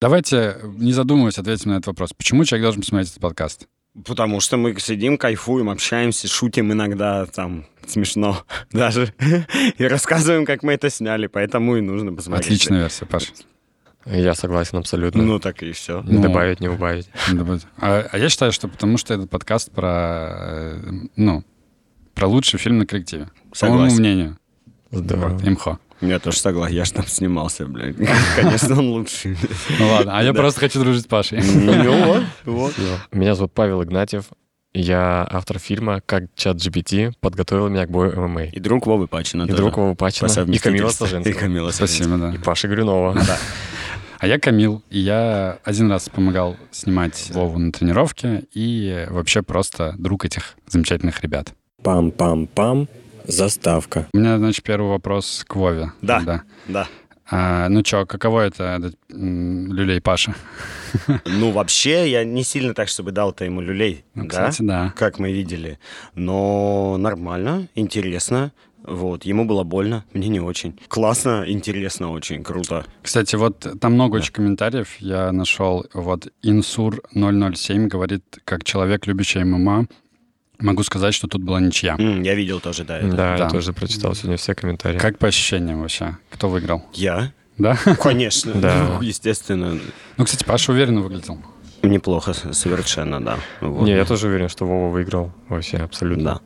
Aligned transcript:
Давайте, 0.00 0.56
не 0.78 0.92
задумываясь, 0.92 1.38
ответим 1.38 1.70
на 1.72 1.74
этот 1.74 1.88
вопрос. 1.88 2.12
Почему 2.14 2.44
человек 2.44 2.64
должен 2.64 2.80
посмотреть 2.80 3.10
этот 3.10 3.20
подкаст? 3.20 3.68
Потому 4.06 4.40
что 4.40 4.56
мы 4.56 4.78
сидим, 4.78 5.18
кайфуем, 5.18 5.68
общаемся, 5.68 6.26
шутим 6.28 6.72
иногда, 6.72 7.26
там, 7.26 7.66
смешно 7.86 8.44
даже, 8.72 9.12
и 9.76 9.84
рассказываем, 9.84 10.46
как 10.46 10.62
мы 10.62 10.72
это 10.72 10.88
сняли, 10.90 11.26
поэтому 11.26 11.76
и 11.76 11.80
нужно 11.80 12.12
посмотреть. 12.14 12.46
Отличная 12.46 12.78
версия, 12.80 13.04
Паша. 13.04 13.32
Я 14.06 14.34
согласен 14.34 14.78
абсолютно. 14.78 15.22
Ну, 15.22 15.38
так 15.38 15.62
и 15.62 15.72
все. 15.72 16.00
Не 16.02 16.14
Ну. 16.16 16.22
добавить, 16.22 16.60
не 16.60 16.68
убавить. 16.68 17.08
А, 17.78 18.06
а 18.10 18.18
я 18.18 18.28
считаю, 18.30 18.52
что 18.52 18.68
потому 18.68 18.96
что 18.96 19.12
этот 19.12 19.28
подкаст 19.28 19.70
про, 19.72 20.28
э, 20.30 20.82
ну, 21.16 21.44
про 22.14 22.26
лучший 22.26 22.58
фильм 22.58 22.78
на 22.78 22.86
коллективе. 22.86 23.24
По 23.58 23.66
моему 23.66 23.84
Согласен. 23.90 23.98
мнению. 23.98 24.38
Здорово. 24.90 25.28
Вот, 25.34 25.46
имхо. 25.46 25.78
Я 26.00 26.18
тоже 26.18 26.38
согласен, 26.38 26.74
я 26.76 26.84
же 26.84 26.92
там 26.92 27.06
снимался, 27.06 27.66
блядь. 27.66 27.96
Конечно, 28.36 28.78
он 28.78 28.88
лучший. 28.90 29.36
Ну 29.78 29.88
ладно, 29.90 30.18
а 30.18 30.22
я 30.22 30.32
просто 30.32 30.60
хочу 30.60 30.80
дружить 30.80 31.04
с 31.04 31.06
Пашей. 31.06 31.40
Ну 31.42 32.04
вот, 32.04 32.22
вот. 32.46 32.74
Меня 33.12 33.34
зовут 33.34 33.52
Павел 33.52 33.82
Игнатьев. 33.82 34.24
Я 34.72 35.26
автор 35.28 35.58
фильма 35.58 36.00
«Как 36.06 36.24
чат 36.36 36.56
GPT 36.56 37.12
подготовил 37.20 37.68
меня 37.68 37.86
к 37.86 37.90
бою 37.90 38.28
ММА». 38.28 38.44
И 38.46 38.60
друг 38.60 38.86
Вовы 38.86 39.08
Пачина 39.08 39.42
И 39.42 39.46
тоже. 39.46 39.56
друг 39.56 39.76
Вова 39.76 39.94
По 39.94 40.04
Пачина, 40.06 40.28
и. 40.28 40.58
Камила 40.58 40.90
И 40.90 40.92
Саженцева, 40.92 41.38
Камила 41.38 41.70
Спасибо, 41.72 42.16
да. 42.16 42.32
и 42.32 42.38
Паша 42.38 42.68
Грюнова. 42.68 43.14
Да. 43.26 43.36
А 44.20 44.26
я 44.26 44.38
Камил, 44.38 44.82
и 44.90 45.00
я 45.00 45.58
один 45.64 45.90
раз 45.90 46.08
помогал 46.08 46.56
снимать 46.70 47.30
Вову 47.34 47.58
на 47.58 47.72
тренировке, 47.72 48.44
и 48.52 49.06
вообще 49.10 49.42
просто 49.42 49.94
друг 49.98 50.24
этих 50.24 50.54
замечательных 50.68 51.20
ребят. 51.22 51.52
Пам-пам-пам. 51.82 52.86
Заставка. 53.24 54.08
У 54.12 54.18
меня, 54.18 54.38
значит, 54.38 54.62
первый 54.64 54.88
вопрос 54.90 55.44
к 55.46 55.56
Вове. 55.56 55.92
Да. 56.02 56.42
Да. 56.68 56.86
А, 57.32 57.68
ну 57.68 57.82
чё, 57.82 58.06
каково 58.06 58.40
это, 58.40 58.64
этот, 58.64 58.96
м, 59.12 59.72
люлей 59.72 60.00
Паша? 60.00 60.34
Ну, 61.24 61.52
вообще, 61.52 62.10
я 62.10 62.24
не 62.24 62.42
сильно 62.42 62.74
так, 62.74 62.88
чтобы 62.88 63.12
дал-то 63.12 63.44
ему 63.44 63.60
люлей, 63.60 64.04
Ну, 64.14 64.24
да? 64.24 64.28
кстати, 64.28 64.62
да. 64.62 64.92
Как 64.96 65.20
мы 65.20 65.30
видели. 65.32 65.78
Но 66.16 66.96
нормально, 66.98 67.68
интересно. 67.76 68.50
Вот, 68.82 69.24
ему 69.24 69.44
было 69.44 69.62
больно, 69.62 70.04
мне 70.14 70.28
не 70.28 70.40
очень. 70.40 70.76
Классно, 70.88 71.44
интересно, 71.46 72.10
очень 72.12 72.42
круто. 72.42 72.84
Кстати, 73.02 73.36
вот 73.36 73.64
там 73.80 73.92
много 73.92 74.16
очень 74.16 74.32
комментариев 74.32 74.96
я 74.98 75.30
нашел. 75.32 75.86
Вот 75.94 76.28
Инсур 76.42 77.00
007 77.14 77.86
говорит, 77.88 78.24
как 78.44 78.64
человек, 78.64 79.06
любящий 79.06 79.44
ММА, 79.44 79.86
могу 80.60 80.82
сказать, 80.82 81.14
что 81.14 81.26
тут 81.28 81.42
была 81.42 81.60
ничья. 81.60 81.96
М, 81.98 82.22
я 82.22 82.34
видел 82.34 82.60
тоже, 82.60 82.84
да, 82.84 82.98
это. 82.98 83.08
Да, 83.08 83.36
Да. 83.36 83.44
я 83.44 83.50
тоже 83.50 83.72
прочитал 83.72 84.14
сегодня 84.14 84.36
все 84.36 84.54
комментарии. 84.54 84.98
Как 84.98 85.18
по 85.18 85.26
ощущениям 85.28 85.80
вообще? 85.80 86.16
Кто 86.30 86.48
выиграл? 86.48 86.84
Я? 86.92 87.32
Да? 87.58 87.76
Конечно. 88.02 88.52
Да. 88.54 88.86
Ну, 88.96 89.02
естественно. 89.02 89.78
Ну, 90.16 90.24
кстати, 90.24 90.44
Паша 90.44 90.72
уверенно 90.72 91.00
выглядел. 91.00 91.38
Неплохо, 91.82 92.34
совершенно, 92.52 93.20
да. 93.24 93.38
Вот. 93.60 93.84
Не, 93.84 93.92
я 93.92 94.04
тоже 94.04 94.28
уверен, 94.28 94.48
что 94.48 94.66
Вова 94.66 94.90
выиграл 94.92 95.32
вообще 95.48 95.78
абсолютно. 95.78 96.24
Да. 96.24 96.40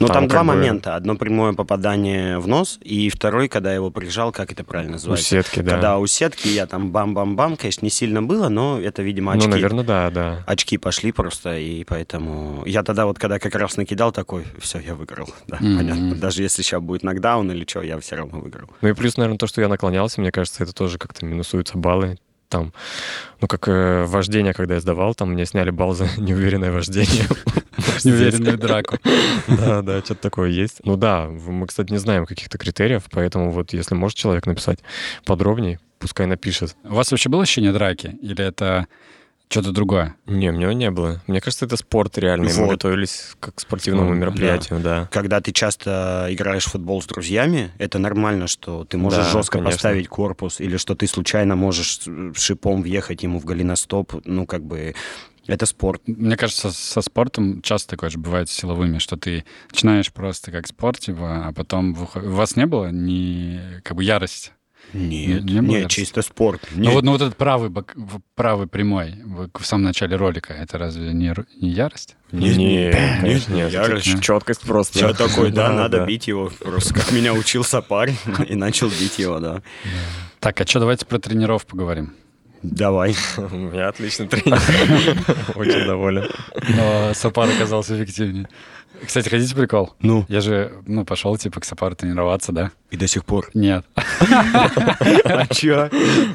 Ну, 0.00 0.06
Там 0.06 0.14
там, 0.14 0.22
как 0.24 0.30
два 0.30 0.40
бы- 0.40 0.46
момента. 0.46 0.94
Одно 0.96 1.14
прямое 1.14 1.52
попадание 1.52 2.38
в 2.38 2.48
нос, 2.48 2.78
и 2.82 3.10
второй, 3.10 3.48
когда 3.48 3.68
я 3.68 3.76
его 3.76 3.90
прижал, 3.90 4.32
как 4.32 4.50
это 4.50 4.64
правильно 4.64 4.92
У 4.92 4.94
называется? 4.94 5.26
сетки, 5.28 5.60
да. 5.60 5.72
Когда 5.72 5.98
у 5.98 6.06
сетки 6.06 6.48
я 6.48 6.66
там 6.66 6.90
бам-бам-бам, 6.90 7.56
конечно, 7.58 7.84
не 7.84 7.90
сильно 7.90 8.22
было, 8.22 8.48
но 8.48 8.80
это, 8.80 9.02
видимо, 9.02 9.32
очки. 9.32 9.46
Ну, 9.46 9.52
наверное, 9.54 9.84
да, 9.84 10.10
да. 10.10 10.42
Очки 10.46 10.78
пошли 10.78 11.12
просто, 11.12 11.58
и 11.58 11.84
поэтому... 11.84 12.62
Я 12.64 12.82
тогда 12.82 13.04
вот, 13.04 13.18
когда 13.18 13.38
как 13.38 13.54
раз 13.54 13.76
накидал 13.76 14.10
такой, 14.10 14.44
все, 14.58 14.78
я 14.80 14.94
выиграл. 14.94 15.28
Да, 15.46 15.58
Мгм. 15.60 15.76
понятно. 15.76 16.14
Даже 16.14 16.42
если 16.42 16.62
сейчас 16.62 16.80
будет 16.80 17.02
нокдаун 17.02 17.50
или 17.52 17.66
что, 17.68 17.82
я 17.82 18.00
все 18.00 18.16
равно 18.16 18.40
выиграл. 18.40 18.70
Ну 18.80 18.88
и 18.88 18.94
плюс, 18.94 19.18
наверное, 19.18 19.36
то, 19.38 19.46
что 19.46 19.60
я 19.60 19.68
наклонялся, 19.68 20.20
мне 20.22 20.32
кажется, 20.32 20.62
это 20.62 20.72
тоже 20.72 20.96
как-то 20.96 21.26
минусуются 21.26 21.76
баллы. 21.76 22.18
Там, 22.50 22.72
ну, 23.40 23.46
как 23.46 23.68
э, 23.68 24.04
вождение, 24.06 24.52
когда 24.52 24.74
я 24.74 24.80
сдавал, 24.80 25.14
там 25.14 25.30
мне 25.30 25.46
сняли 25.46 25.70
балл 25.70 25.94
за 25.94 26.08
неуверенное 26.18 26.72
вождение. 26.72 27.24
Неуверенную 28.04 28.58
драку. 28.58 28.98
Да, 29.48 29.82
да, 29.82 30.00
что-то 30.00 30.20
такое 30.20 30.50
есть. 30.50 30.80
Ну 30.84 30.96
да, 30.96 31.26
мы, 31.28 31.66
кстати, 31.66 31.92
не 31.92 31.98
знаем 31.98 32.26
каких-то 32.26 32.58
критериев, 32.58 33.04
поэтому 33.10 33.50
вот 33.52 33.72
если 33.72 33.94
может 33.94 34.18
человек 34.18 34.46
написать 34.46 34.80
подробнее, 35.24 35.78
пускай 35.98 36.26
напишет. 36.26 36.76
У 36.84 36.94
вас 36.94 37.10
вообще 37.10 37.28
было 37.28 37.42
ощущение 37.42 37.72
драки? 37.72 38.18
Или 38.20 38.44
это 38.44 38.88
что-то 39.50 39.72
другое? 39.72 40.14
Не, 40.26 40.50
у 40.50 40.52
меня 40.52 40.72
не 40.72 40.90
было. 40.90 41.20
Мне 41.26 41.40
кажется, 41.40 41.66
это 41.66 41.76
спорт 41.76 42.16
реальный. 42.18 42.52
Мы 42.54 42.66
Вот. 42.66 42.70
готовились 42.70 43.32
как 43.40 43.56
к 43.56 43.60
спортивному 43.60 44.14
мероприятию, 44.14 44.78
да. 44.80 45.08
Когда 45.10 45.40
ты 45.40 45.52
часто 45.52 46.26
играешь 46.30 46.64
в 46.66 46.70
футбол 46.70 47.02
с 47.02 47.06
друзьями, 47.06 47.72
это 47.78 47.98
нормально, 47.98 48.46
что 48.46 48.84
ты 48.84 48.96
можешь 48.96 49.24
Да, 49.24 49.30
жестко 49.32 49.58
конечно. 49.58 49.76
поставить 49.76 50.08
корпус, 50.08 50.60
или 50.60 50.76
что 50.76 50.94
ты 50.94 51.06
случайно 51.08 51.56
можешь 51.56 52.00
шипом 52.36 52.82
въехать 52.82 53.24
ему 53.24 53.40
в 53.40 53.44
голеностоп. 53.44 54.14
Ну, 54.24 54.46
как 54.46 54.62
бы, 54.64 54.94
это 55.48 55.66
спорт. 55.66 56.02
Мне 56.06 56.36
кажется, 56.36 56.70
со 56.70 57.00
спортом 57.00 57.60
часто 57.62 57.90
такое 57.90 58.08
же 58.10 58.18
бывает 58.18 58.48
с 58.48 58.52
силовыми, 58.52 58.98
что 58.98 59.16
ты 59.16 59.44
начинаешь 59.72 60.12
просто 60.12 60.52
как 60.52 60.68
спорт, 60.68 61.00
типа, 61.00 61.48
а 61.48 61.52
потом 61.52 61.96
у 62.14 62.30
вас 62.30 62.54
не 62.54 62.66
было 62.66 62.90
ни 62.92 63.80
как 63.82 63.96
бы 63.96 64.04
ярости? 64.04 64.52
Нет, 64.92 65.44
Не- 65.44 65.60
было 65.62 65.76
нет, 65.76 65.90
чисто 65.90 66.20
спорт. 66.22 66.66
Ну 66.72 66.82
Нет. 66.82 66.92
вот, 66.94 67.04
ну 67.04 67.12
вот 67.12 67.20
этот 67.22 67.36
правый, 67.36 67.70
бок- 67.70 67.94
правый 68.34 68.66
прямой 68.66 69.14
в 69.24 69.64
самом 69.64 69.84
начале 69.84 70.16
ролика, 70.16 70.52
это 70.52 70.78
разве 70.78 71.12
не, 71.12 71.32
не 71.60 71.68
ярость? 71.70 72.16
Не, 72.32 72.54
Нет, 72.56 72.96
конечно, 73.20 73.54
нет. 73.54 73.72
ярость. 73.72 74.20
Четкость 74.20 74.62
просто. 74.62 74.98
Я 74.98 75.12
такой, 75.12 75.52
да, 75.52 75.72
надо 75.72 76.04
бить 76.06 76.26
его. 76.26 76.50
Просто 76.58 76.94
как 76.94 77.12
меня 77.12 77.32
учил 77.34 77.62
Сапарь, 77.62 78.14
и 78.48 78.56
начал 78.56 78.88
бить 78.88 79.18
его, 79.18 79.38
да. 79.38 79.62
Так, 80.40 80.60
а 80.60 80.66
что, 80.66 80.80
давайте 80.80 81.06
про 81.06 81.18
тренеров 81.18 81.66
поговорим. 81.66 82.14
Давай. 82.62 83.14
У 83.36 83.56
меня 83.56 83.88
отличный 83.88 84.26
тренер. 84.28 84.60
Очень 85.54 85.86
доволен. 85.86 86.28
Но 86.68 87.12
Сапар 87.14 87.48
оказался 87.48 87.96
эффективнее. 87.96 88.48
Кстати, 89.06 89.28
хотите 89.28 89.54
прикол? 89.54 89.94
Ну, 90.00 90.26
Я 90.28 90.40
же, 90.40 90.72
ну, 90.86 91.04
пошел, 91.06 91.36
типа, 91.38 91.60
к 91.60 91.64
Сапару 91.64 91.94
тренироваться, 91.96 92.52
да? 92.52 92.70
И 92.90 92.96
до 92.96 93.06
сих 93.06 93.24
пор. 93.24 93.50
Нет. 93.54 93.84
А 95.24 95.46
чё? 95.54 95.88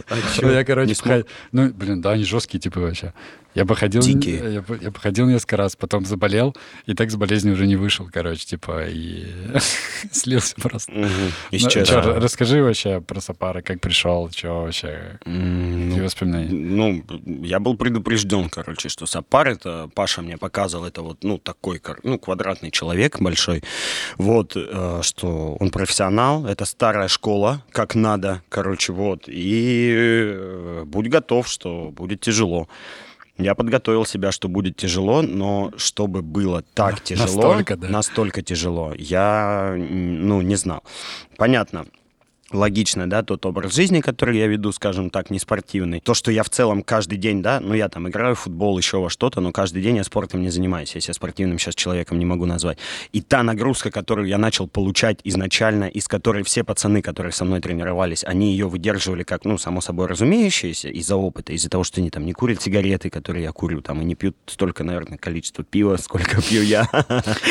А 0.10 0.16
Ну, 0.42 0.52
я, 0.52 0.64
короче, 0.64 1.26
Ну, 1.52 1.70
блин, 1.74 2.02
да, 2.02 2.12
они 2.12 2.24
жесткие 2.24 2.60
типы 2.60 2.80
вообще. 2.80 3.14
Я 3.56 3.66
походил, 3.66 4.02
Дикие. 4.02 4.54
я, 4.56 4.62
по- 4.62 4.74
я 4.74 4.92
походил 4.92 5.28
несколько 5.30 5.56
раз, 5.56 5.78
потом 5.78 6.06
заболел, 6.06 6.54
и 6.88 6.94
так 6.94 7.10
с 7.10 7.16
болезни 7.16 7.52
уже 7.52 7.66
не 7.68 7.78
вышел, 7.78 8.10
короче, 8.12 8.46
типа, 8.46 8.84
и 8.90 9.28
слился 10.12 10.56
просто. 10.58 10.92
Мгм. 10.92 11.08
Ну, 11.08 11.58
Исчез. 11.58 11.88
чё, 11.88 12.20
расскажи 12.20 12.62
вообще 12.62 13.00
про 13.00 13.22
Сапара, 13.22 13.62
как 13.62 13.80
пришел, 13.80 14.30
что 14.30 14.64
вообще, 14.64 15.20
какие 15.20 15.34
ну, 15.98 16.04
воспоминания? 16.04 16.50
Ну, 16.52 17.06
я 17.46 17.60
был 17.62 17.78
предупрежден, 17.78 18.50
короче, 18.50 18.90
что 18.90 19.06
Сапар, 19.06 19.48
это 19.48 19.90
Паша 19.96 20.22
мне 20.22 20.38
показывал, 20.38 20.84
это 20.84 21.02
вот, 21.02 21.24
ну, 21.24 21.38
такой, 21.38 21.82
ну, 22.04 22.20
квадратный 22.20 22.72
человек 22.72 23.22
большой, 23.22 23.64
вот, 24.18 24.52
э, 24.58 25.00
что 25.02 25.56
он 25.62 25.70
профессионал, 25.70 26.45
это 26.46 26.66
старая 26.66 27.08
школа, 27.08 27.64
как 27.72 27.96
надо, 27.96 28.42
короче, 28.50 28.94
вот, 28.94 29.24
и 29.28 29.94
э, 29.96 30.84
будь 30.86 31.08
готов, 31.08 31.48
что 31.48 31.92
будет 31.92 32.22
тяжело. 32.22 32.68
Я 33.38 33.54
подготовил 33.54 34.06
себя, 34.06 34.32
что 34.32 34.48
будет 34.48 34.78
тяжело, 34.78 35.22
но 35.22 35.72
чтобы 35.76 36.22
было 36.22 36.62
так 36.74 37.02
тяжело, 37.02 37.26
Настолько, 37.26 37.76
да? 37.76 37.90
настолько 37.90 38.42
тяжело, 38.42 38.94
я, 38.98 39.76
ну, 39.78 40.42
не 40.42 40.56
знал. 40.56 40.84
Понятно, 41.38 41.86
логично, 42.52 43.10
да, 43.10 43.24
тот 43.24 43.46
образ 43.46 43.74
жизни, 43.74 44.02
который 44.02 44.38
я 44.38 44.48
веду, 44.48 44.72
скажем 44.72 45.10
так, 45.10 45.30
не 45.30 45.40
спортивный. 45.40 46.00
То, 46.00 46.14
что 46.14 46.32
я 46.32 46.44
в 46.44 46.50
целом 46.50 46.84
каждый 46.84 47.18
день, 47.18 47.42
да, 47.42 47.60
ну 47.60 47.74
я 47.74 47.90
там 47.90 48.08
играю 48.08 48.36
в 48.36 48.40
футбол, 48.40 48.78
еще 48.78 49.00
во 49.00 49.10
что-то, 49.10 49.42
но 49.42 49.52
каждый 49.52 49.82
день 49.82 49.98
я 49.98 50.04
спортом 50.04 50.42
не 50.42 50.50
занимаюсь, 50.50 50.94
я 50.94 51.02
себя 51.02 51.14
спортивным 51.14 51.58
сейчас 51.58 51.76
человеком 51.76 52.20
не 52.20 52.26
могу 52.26 52.46
назвать. 52.46 52.78
И 53.14 53.22
та 53.22 53.42
нагрузка, 53.44 53.90
которую 53.90 54.28
я 54.28 54.38
начал 54.38 54.68
получать 54.68 55.20
изначально, 55.24 55.86
из 55.86 56.08
которой 56.08 56.44
все 56.44 56.64
пацаны, 56.64 57.02
которые 57.02 57.32
со 57.32 57.46
мной 57.46 57.62
тренировались, 57.62 58.24
они 58.24 58.52
ее 58.52 58.68
выдерживали 58.68 59.24
как, 59.24 59.46
ну, 59.46 59.58
само 59.58 59.82
собой 59.82 60.08
разумеющееся, 60.08 60.90
из-за 60.90 61.16
опыта, 61.16 61.54
из-за 61.54 61.70
того, 61.70 61.84
что 61.84 62.00
они 62.00 62.10
там 62.10 62.26
не 62.26 62.34
курят 62.34 62.62
сигареты, 62.62 63.10
которые 63.10 63.44
я 63.44 63.52
курю, 63.52 63.82
там, 63.82 64.02
и 64.02 64.06
не 64.06 64.16
пьют 64.16 64.36
столько, 64.46 64.84
наверное, 64.84 65.18
количество 65.18 65.64
пива, 65.64 65.98
сколько 66.02 66.42
пью 66.42 66.62
я. 66.62 66.88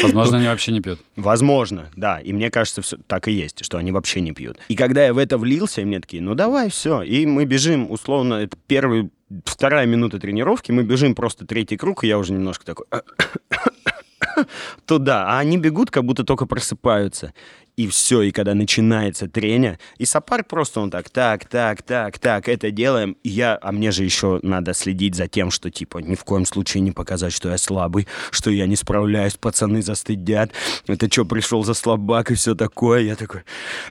Возможно, 0.03 0.39
они 0.39 0.47
вообще 0.47 0.73
не 0.73 0.81
пьют. 0.81 1.01
Возможно, 1.17 1.91
да. 1.97 2.21
И 2.21 2.33
мне 2.33 2.51
кажется, 2.51 2.83
всё 2.83 2.97
так 3.07 3.29
и 3.29 3.33
есть, 3.33 3.65
что 3.65 3.79
они 3.79 3.91
вообще 3.91 4.21
не 4.21 4.33
пьют. 4.33 4.59
И 4.69 4.77
когда 4.85 5.07
я 5.07 5.15
в 5.15 5.19
это 5.19 5.39
влился, 5.39 5.81
мне 5.83 5.99
такие, 5.99 6.23
ну 6.23 6.35
давай, 6.35 6.69
все. 6.69 7.01
И 7.01 7.25
мы 7.25 7.47
бежим, 7.47 7.91
условно, 7.91 8.35
это 8.35 8.57
первый, 8.67 9.11
вторая 9.47 9.87
минута 9.87 10.19
тренировки, 10.19 10.73
мы 10.73 10.83
бежим 10.83 11.15
просто 11.15 11.47
третий 11.47 11.79
круг, 11.79 12.05
и 12.05 12.09
я 12.09 12.19
уже 12.19 12.35
немножко 12.35 12.67
такой... 12.67 12.87
туда, 14.87 15.27
а 15.27 15.39
они 15.39 15.57
бегут, 15.57 15.91
как 15.91 16.05
будто 16.05 16.23
только 16.25 16.45
просыпаются. 16.45 17.33
И 17.77 17.87
все, 17.89 18.23
и 18.23 18.31
когда 18.31 18.55
начинается 18.55 19.29
трение, 19.29 19.79
и 19.99 20.05
Сапар 20.05 20.45
просто 20.45 20.81
он 20.81 20.91
так, 20.91 21.11
так, 21.11 21.45
так, 21.47 21.83
так, 21.83 22.19
так, 22.19 22.49
это 22.49 22.71
делаем, 22.71 23.17
и 23.23 23.29
я, 23.29 23.59
а 23.61 23.73
мне 23.73 23.91
же 23.91 24.05
еще 24.05 24.41
надо 24.43 24.75
следить 24.75 25.15
за 25.15 25.29
тем, 25.29 25.51
что, 25.51 25.71
типа, 25.71 25.99
ни 25.99 26.15
в 26.15 26.25
коем 26.25 26.47
случае 26.47 26.81
не 26.81 26.93
показать, 26.93 27.33
что 27.33 27.51
я 27.51 27.59
слабый, 27.59 28.07
что 28.31 28.51
я 28.51 28.67
не 28.67 28.77
справляюсь, 28.77 29.35
пацаны 29.35 29.83
застыдят, 29.83 30.51
это 30.87 31.11
что, 31.11 31.25
пришел 31.25 31.65
за 31.65 31.75
слабак 31.75 32.31
и 32.31 32.35
все 32.35 32.55
такое, 32.55 33.03
я 33.03 33.17
такой, 33.17 33.43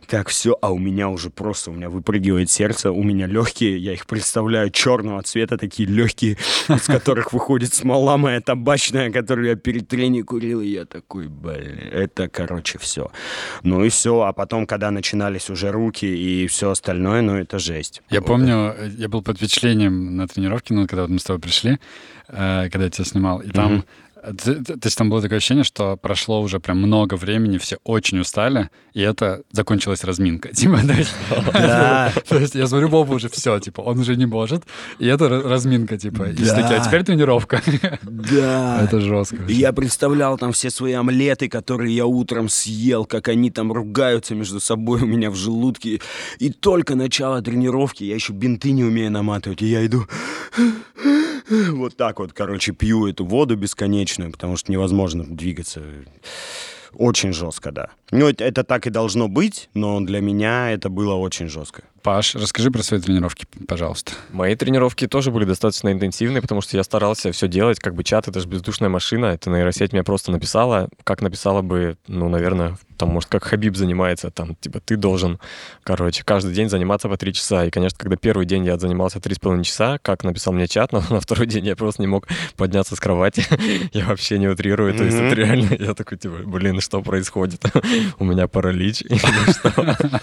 так, 0.07 0.29
все, 0.29 0.57
а 0.61 0.71
у 0.71 0.77
меня 0.77 1.09
уже 1.09 1.29
просто, 1.29 1.71
у 1.71 1.73
меня 1.73 1.89
выпрыгивает 1.89 2.49
сердце, 2.49 2.91
у 2.91 3.03
меня 3.03 3.27
легкие, 3.27 3.77
я 3.77 3.93
их 3.93 4.07
представляю 4.07 4.69
черного 4.69 5.21
цвета, 5.23 5.57
такие 5.57 5.87
легкие, 5.87 6.37
из 6.69 6.85
которых 6.85 7.33
выходит 7.33 7.73
смола 7.73 8.17
моя 8.17 8.41
табачная, 8.41 9.11
которую 9.11 9.47
я 9.47 9.55
перед 9.55 9.87
тренингом 9.87 10.33
курил, 10.33 10.61
и 10.61 10.67
я 10.67 10.85
такой, 10.85 11.27
блин, 11.27 11.79
это, 11.91 12.27
короче, 12.27 12.79
все. 12.79 13.11
Ну 13.73 13.83
и 13.83 13.89
все, 13.89 14.21
а 14.21 14.33
потом, 14.33 14.67
когда 14.67 14.91
начинались 14.91 15.49
уже 15.49 15.71
руки 15.71 16.05
и 16.05 16.45
все 16.45 16.69
остальное, 16.69 17.23
ну 17.23 17.37
это 17.37 17.57
жесть. 17.57 18.03
Я 18.11 18.21
помню, 18.21 18.75
я 18.99 19.09
был 19.09 19.23
под 19.23 19.37
впечатлением 19.37 20.15
на 20.15 20.27
тренировке, 20.27 20.75
ну, 20.75 20.85
когда 20.85 21.01
вот 21.01 21.09
мы 21.09 21.17
с 21.17 21.23
тобой 21.23 21.39
пришли, 21.41 21.79
э, 22.27 22.69
когда 22.71 22.83
я 22.85 22.89
тебя 22.91 23.05
снимал, 23.05 23.39
и 23.39 23.49
там 23.49 23.73
Мгм. 23.73 23.85
То 24.23 24.63
то 24.63 24.79
есть 24.85 24.97
там 24.97 25.09
было 25.09 25.21
такое 25.21 25.37
ощущение, 25.39 25.65
что 25.65 25.97
прошло 25.97 26.41
уже 26.41 26.59
прям 26.59 26.77
много 26.77 27.15
времени, 27.15 27.57
все 27.57 27.77
очень 27.83 28.19
устали, 28.19 28.69
и 28.93 29.01
это 29.01 29.41
закончилась 29.51 30.03
разминка. 30.05 30.49
Типа, 30.55 30.77
то 30.79 30.93
есть, 30.93 31.13
Да. 31.53 32.13
то 32.29 32.39
есть 32.39 32.55
я 32.55 32.67
смотрю, 32.67 32.87
Боба 32.89 33.13
уже 33.15 33.27
все, 33.27 33.59
типа, 33.59 33.81
он 33.81 33.99
уже 33.99 34.15
не 34.15 34.25
может, 34.25 34.63
и 34.99 35.07
это 35.07 35.25
ра- 35.25 35.41
разминка, 35.47 35.97
типа. 35.97 36.29
И 36.29 36.35
Да. 36.45 36.55
такие, 36.61 36.79
а 36.79 36.85
теперь 36.85 37.03
тренировка. 37.03 37.61
Да. 38.03 38.81
Это 38.83 39.01
жестко. 39.01 39.43
Я 39.49 39.73
представлял 39.73 40.37
там 40.37 40.51
все 40.53 40.69
свои 40.69 40.93
омлеты, 40.93 41.49
которые 41.49 41.93
я 41.95 42.05
утром 42.05 42.47
съел, 42.47 43.05
как 43.05 43.27
они 43.27 43.51
там 43.51 43.71
ругаются 43.73 44.35
между 44.35 44.59
собой 44.59 45.01
у 45.01 45.05
меня 45.05 45.29
в 45.31 45.35
желудке. 45.35 45.99
И 46.39 46.49
только 46.49 46.95
начало 46.95 47.41
тренировки, 47.41 48.03
я 48.05 48.15
еще 48.15 48.31
бинты 48.33 48.71
не 48.71 48.83
умею 48.85 49.11
наматывать, 49.11 49.61
и 49.61 49.65
я 49.65 49.85
иду 49.85 50.07
вот 51.71 51.95
так 51.95 52.19
вот, 52.19 52.33
короче, 52.33 52.71
пью 52.71 53.07
эту 53.07 53.25
воду 53.25 53.55
бесконечную, 53.55 54.31
потому 54.31 54.57
что 54.57 54.71
невозможно 54.71 55.23
двигаться. 55.23 55.81
Очень 56.95 57.33
жестко, 57.33 57.71
да. 57.71 57.89
Ну, 58.11 58.27
это, 58.27 58.43
это 58.43 58.63
так 58.63 58.85
и 58.85 58.91
должно 58.91 59.27
быть, 59.27 59.69
но 59.73 59.99
для 59.99 60.21
меня 60.21 60.71
это 60.71 60.89
было 60.89 61.15
очень 61.15 61.49
жестко. 61.49 61.83
Паш, 62.03 62.35
расскажи 62.35 62.69
про 62.69 62.83
свои 62.83 62.99
тренировки, 62.99 63.47
пожалуйста. 63.67 64.11
Мои 64.31 64.55
тренировки 64.55 65.07
тоже 65.07 65.31
были 65.31 65.45
достаточно 65.45 65.91
интенсивные, 65.91 66.41
потому 66.41 66.61
что 66.61 66.77
я 66.77 66.83
старался 66.83 67.31
все 67.31 67.47
делать, 67.47 67.79
как 67.79 67.95
бы 67.95 68.03
чат, 68.03 68.27
это 68.27 68.39
же 68.39 68.47
бездушная 68.47 68.89
машина, 68.89 69.27
это 69.27 69.49
нейросеть 69.49 69.93
мне 69.93 70.03
просто 70.03 70.31
написала, 70.31 70.89
как 71.03 71.21
написала 71.21 71.61
бы, 71.61 71.97
ну, 72.07 72.29
наверное, 72.29 72.77
там, 72.97 73.09
может, 73.09 73.29
как 73.29 73.43
Хабиб 73.43 73.75
занимается, 73.75 74.31
там, 74.31 74.55
типа, 74.55 74.79
ты 74.79 74.95
должен, 74.95 75.39
короче, 75.83 76.23
каждый 76.23 76.53
день 76.53 76.69
заниматься 76.69 77.09
по 77.09 77.17
три 77.17 77.33
часа. 77.33 77.65
И, 77.65 77.69
конечно, 77.69 77.97
когда 77.97 78.15
первый 78.15 78.45
день 78.45 78.65
я 78.65 78.77
занимался 78.77 79.19
три 79.19 79.35
с 79.35 79.39
половиной 79.39 79.65
часа, 79.65 79.97
как 80.01 80.23
написал 80.23 80.53
мне 80.53 80.67
чат, 80.67 80.91
но 80.91 81.03
на 81.09 81.19
второй 81.19 81.47
день 81.47 81.65
я 81.65 81.75
просто 81.75 82.01
не 82.01 82.07
мог 82.07 82.27
подняться 82.55 82.95
с 82.95 82.99
кровати. 82.99 83.45
я 83.93 84.05
вообще 84.05 84.39
не 84.39 84.47
утрирую, 84.47 84.93
то 84.93 85.03
есть 85.03 85.17
это 85.17 85.35
реально, 85.35 85.75
я 85.79 85.93
такой, 85.93 86.17
типа, 86.17 86.37
блин, 86.45 86.79
что 86.81 87.01
происходит? 87.01 87.63
У 88.19 88.25
меня 88.25 88.47
паралич. 88.47 89.03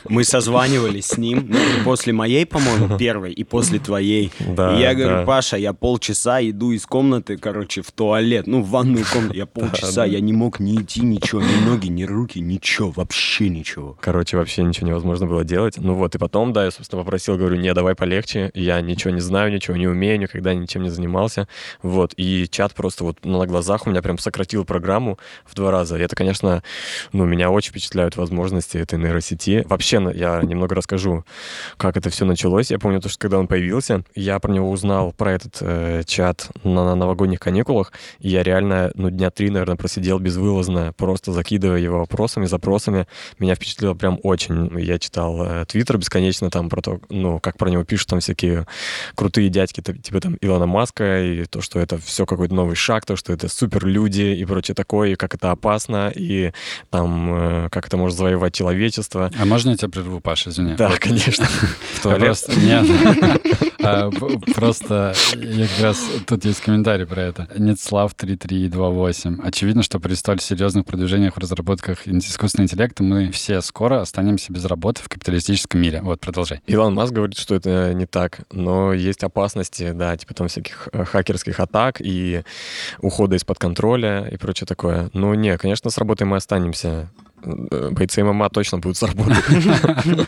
Мы 0.08 0.24
созванивались 0.24 1.06
с 1.06 1.18
ним 1.18 1.46
ну, 1.48 1.58
после 1.84 2.12
моей, 2.12 2.46
по-моему, 2.46 2.96
первой 2.98 3.32
и 3.32 3.44
после 3.44 3.78
твоей. 3.78 4.32
Да, 4.40 4.76
и 4.76 4.80
я 4.80 4.94
говорю, 4.94 5.16
да. 5.16 5.24
Паша, 5.24 5.56
я 5.56 5.72
полчаса 5.72 6.40
иду 6.42 6.72
из 6.72 6.86
комнаты, 6.86 7.36
короче, 7.36 7.82
в 7.82 7.90
туалет, 7.92 8.46
ну, 8.46 8.62
в 8.62 8.70
ванную 8.70 9.04
комнату. 9.12 9.34
Я 9.34 9.46
полчаса, 9.46 10.04
я 10.04 10.20
не 10.20 10.32
мог 10.32 10.60
ни 10.60 10.80
идти, 10.80 11.00
ничего, 11.00 11.40
ни 11.40 11.68
ноги, 11.68 11.88
ни 11.88 12.04
руки, 12.04 12.38
ничего, 12.60 12.90
вообще 12.90 13.48
ничего. 13.48 13.96
Короче, 14.00 14.36
вообще 14.36 14.62
ничего 14.62 14.88
невозможно 14.88 15.26
было 15.26 15.44
делать. 15.44 15.78
Ну 15.78 15.94
вот, 15.94 16.14
и 16.14 16.18
потом, 16.18 16.52
да, 16.52 16.66
я, 16.66 16.70
собственно, 16.70 17.02
попросил, 17.02 17.38
говорю, 17.38 17.56
не, 17.56 17.72
давай 17.72 17.94
полегче, 17.94 18.50
я 18.52 18.80
ничего 18.82 19.14
не 19.14 19.20
знаю, 19.20 19.50
ничего 19.50 19.76
не 19.78 19.86
умею, 19.86 20.20
никогда 20.20 20.52
ничем 20.52 20.82
не 20.82 20.90
занимался. 20.90 21.48
Вот, 21.82 22.12
и 22.18 22.46
чат 22.50 22.74
просто 22.74 23.04
вот 23.04 23.24
на 23.24 23.46
глазах 23.46 23.86
у 23.86 23.90
меня 23.90 24.02
прям 24.02 24.18
сократил 24.18 24.66
программу 24.66 25.18
в 25.46 25.54
два 25.54 25.70
раза. 25.70 25.96
И 25.96 26.02
это, 26.02 26.14
конечно, 26.14 26.62
ну, 27.12 27.24
меня 27.24 27.50
очень 27.50 27.70
впечатляют 27.70 28.16
возможности 28.16 28.76
этой 28.76 28.98
нейросети. 28.98 29.64
Вообще, 29.66 30.12
я 30.14 30.42
немного 30.42 30.74
расскажу, 30.74 31.24
как 31.78 31.96
это 31.96 32.10
все 32.10 32.26
началось. 32.26 32.70
Я 32.70 32.78
помню, 32.78 33.00
то, 33.00 33.08
что 33.08 33.18
когда 33.18 33.38
он 33.38 33.46
появился, 33.46 34.04
я 34.14 34.38
про 34.38 34.52
него 34.52 34.70
узнал, 34.70 35.12
про 35.12 35.32
этот 35.32 35.56
э, 35.62 36.02
чат 36.06 36.50
на, 36.62 36.84
на 36.84 36.94
новогодних 36.94 37.40
каникулах, 37.40 37.92
и 38.18 38.28
я 38.28 38.42
реально, 38.42 38.90
ну, 38.94 39.08
дня 39.08 39.30
три, 39.30 39.48
наверное, 39.48 39.76
просидел 39.76 40.18
безвылазно, 40.18 40.92
просто 40.98 41.32
закидывая 41.32 41.78
его 41.78 42.00
вопросами, 42.00 42.49
запросами. 42.50 43.06
Меня 43.38 43.54
впечатлило 43.54 43.94
прям 43.94 44.18
очень. 44.22 44.70
Я 44.78 44.98
читал 44.98 45.42
э, 45.44 45.64
твиттер 45.66 45.98
бесконечно 45.98 46.50
там 46.50 46.68
про 46.68 46.82
то, 46.82 47.00
ну, 47.08 47.40
как 47.40 47.56
про 47.56 47.70
него 47.70 47.84
пишут 47.84 48.08
там 48.08 48.20
всякие 48.20 48.66
крутые 49.14 49.48
дядьки, 49.48 49.80
типа 49.80 50.20
там 50.20 50.36
Илона 50.40 50.66
Маска, 50.66 51.22
и 51.22 51.44
то, 51.46 51.60
что 51.60 51.80
это 51.80 51.98
все 51.98 52.26
какой-то 52.26 52.54
новый 52.54 52.76
шаг, 52.76 53.06
то, 53.06 53.16
что 53.16 53.32
это 53.32 53.48
суперлюди 53.48 54.34
и 54.34 54.44
прочее 54.44 54.74
такое, 54.74 55.10
и 55.10 55.14
как 55.14 55.34
это 55.34 55.50
опасно, 55.50 56.12
и 56.14 56.52
там, 56.90 57.64
э, 57.64 57.68
как 57.70 57.86
это 57.86 57.96
может 57.96 58.16
завоевать 58.16 58.54
человечество. 58.54 59.30
А 59.38 59.44
можно 59.44 59.70
я 59.70 59.76
тебя 59.76 59.88
прерву, 59.88 60.20
Паша, 60.20 60.50
извини? 60.50 60.74
Да, 60.74 60.92
конечно. 60.98 61.46
В 61.94 62.02
туалет. 62.02 62.20
Просто, 62.26 62.60
нет. 62.60 62.86
А, 63.82 64.10
Просто 64.54 65.14
я 65.36 65.66
как 65.66 65.80
раз... 65.80 66.04
Тут 66.26 66.44
есть 66.44 66.60
комментарий 66.60 67.06
про 67.06 67.22
это. 67.22 67.48
Нетслав 67.56 68.12
3328. 68.14 69.40
Очевидно, 69.42 69.82
что 69.82 69.98
при 70.00 70.14
столь 70.14 70.40
серьезных 70.40 70.84
продвижениях 70.84 71.36
в 71.36 71.38
разработках 71.38 72.06
искусственного 72.40 72.64
интеллекта 72.64 73.02
мы 73.02 73.30
все 73.30 73.60
скоро 73.60 74.00
останемся 74.00 74.50
без 74.50 74.64
работы 74.64 75.02
в 75.02 75.08
капиталистическом 75.10 75.80
мире. 75.80 76.00
Вот, 76.00 76.20
продолжай. 76.20 76.62
Илон 76.66 76.94
Маск 76.94 77.12
говорит, 77.12 77.36
что 77.36 77.54
это 77.54 77.92
не 77.92 78.06
так, 78.06 78.40
но 78.50 78.94
есть 78.94 79.22
опасности, 79.22 79.92
да, 79.92 80.16
типа 80.16 80.32
там 80.32 80.48
всяких 80.48 80.88
э, 80.92 81.04
хакерских 81.04 81.60
атак 81.60 82.00
и 82.00 82.42
ухода 83.00 83.36
из-под 83.36 83.58
контроля 83.58 84.26
и 84.26 84.38
прочее 84.38 84.66
такое. 84.66 85.10
Ну, 85.12 85.34
не, 85.34 85.58
конечно, 85.58 85.90
с 85.90 85.98
работой 85.98 86.24
мы 86.24 86.38
останемся. 86.38 87.10
Э, 87.42 87.90
Бойцы 87.90 88.22
ММА 88.22 88.50
точно 88.50 88.78
будут 88.78 88.96
с 88.96 89.02
работы. 89.02 89.36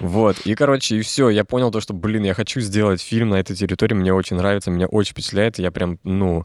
Вот. 0.00 0.36
И, 0.44 0.54
короче, 0.54 0.96
и 0.96 1.00
все. 1.02 1.28
Я 1.28 1.44
понял 1.44 1.70
то, 1.70 1.80
что, 1.80 1.94
блин, 1.94 2.24
я 2.24 2.34
хочу 2.34 2.60
сделать 2.60 3.00
фильм 3.00 3.30
на 3.30 3.36
этой 3.36 3.54
территории. 3.54 3.94
Мне 3.94 4.12
очень 4.12 4.36
нравится, 4.36 4.70
меня 4.70 4.86
очень 4.86 5.12
впечатляет. 5.12 5.58
Я 5.58 5.70
прям, 5.70 5.98
ну, 6.04 6.44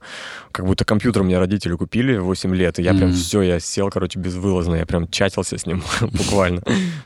как 0.52 0.66
будто 0.66 0.86
компьютер 0.86 1.24
мне 1.24 1.38
родители 1.40 1.76
купили 1.76 2.18
в 2.18 2.26
8 2.26 2.56
лет. 2.56 2.80
И 2.80 2.84
я 2.84 2.94
прям 2.94 3.12
все, 3.14 3.42
я 3.42 3.60
сел, 3.60 3.90
короче, 3.90 4.20
безвылазно. 4.20 4.76
Я 4.76 4.86
прям 4.86 5.08
чатился 5.10 5.58
с 5.58 5.66
ним 5.66 5.84
буквально. 6.02 6.62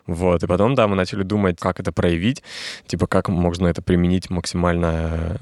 Вот. 0.06 0.44
И 0.44 0.48
потом, 0.48 0.76
да, 0.76 0.88
мы 0.88 0.96
начали 0.96 1.24
думать, 1.24 1.58
как 1.60 1.80
это 1.80 1.92
проявить. 1.92 2.44
Типа, 2.88 3.08
как 3.08 3.30
можно 3.30 3.68
это 3.68 3.82
применить 3.82 4.30
максимально 4.30 5.38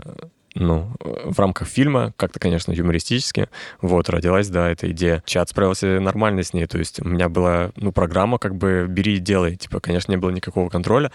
ну, 0.56 0.92
в 1.00 1.38
рамках 1.40 1.68
фильма, 1.68 2.14
как-то, 2.18 2.40
конечно, 2.40 2.72
юмористически. 2.72 3.50
Вот, 3.82 4.10
родилась, 4.10 4.48
да, 4.48 4.70
эта 4.70 4.90
идея. 4.92 5.22
Чат 5.26 5.50
справился 5.50 6.00
нормально 6.00 6.44
с 6.44 6.54
ней, 6.54 6.66
то 6.66 6.78
есть 6.78 7.02
у 7.02 7.08
меня 7.08 7.30
была, 7.30 7.72
ну, 7.76 7.92
программа, 7.92 8.38
как 8.38 8.56
бы, 8.56 8.86
бери 8.90 9.16
и 9.16 9.20
делай. 9.20 9.56
Типа, 9.58 9.80
конечно, 9.80 10.12
не 10.12 10.18
было 10.18 10.30
никакого 10.30 10.70
контроля, 10.70 11.12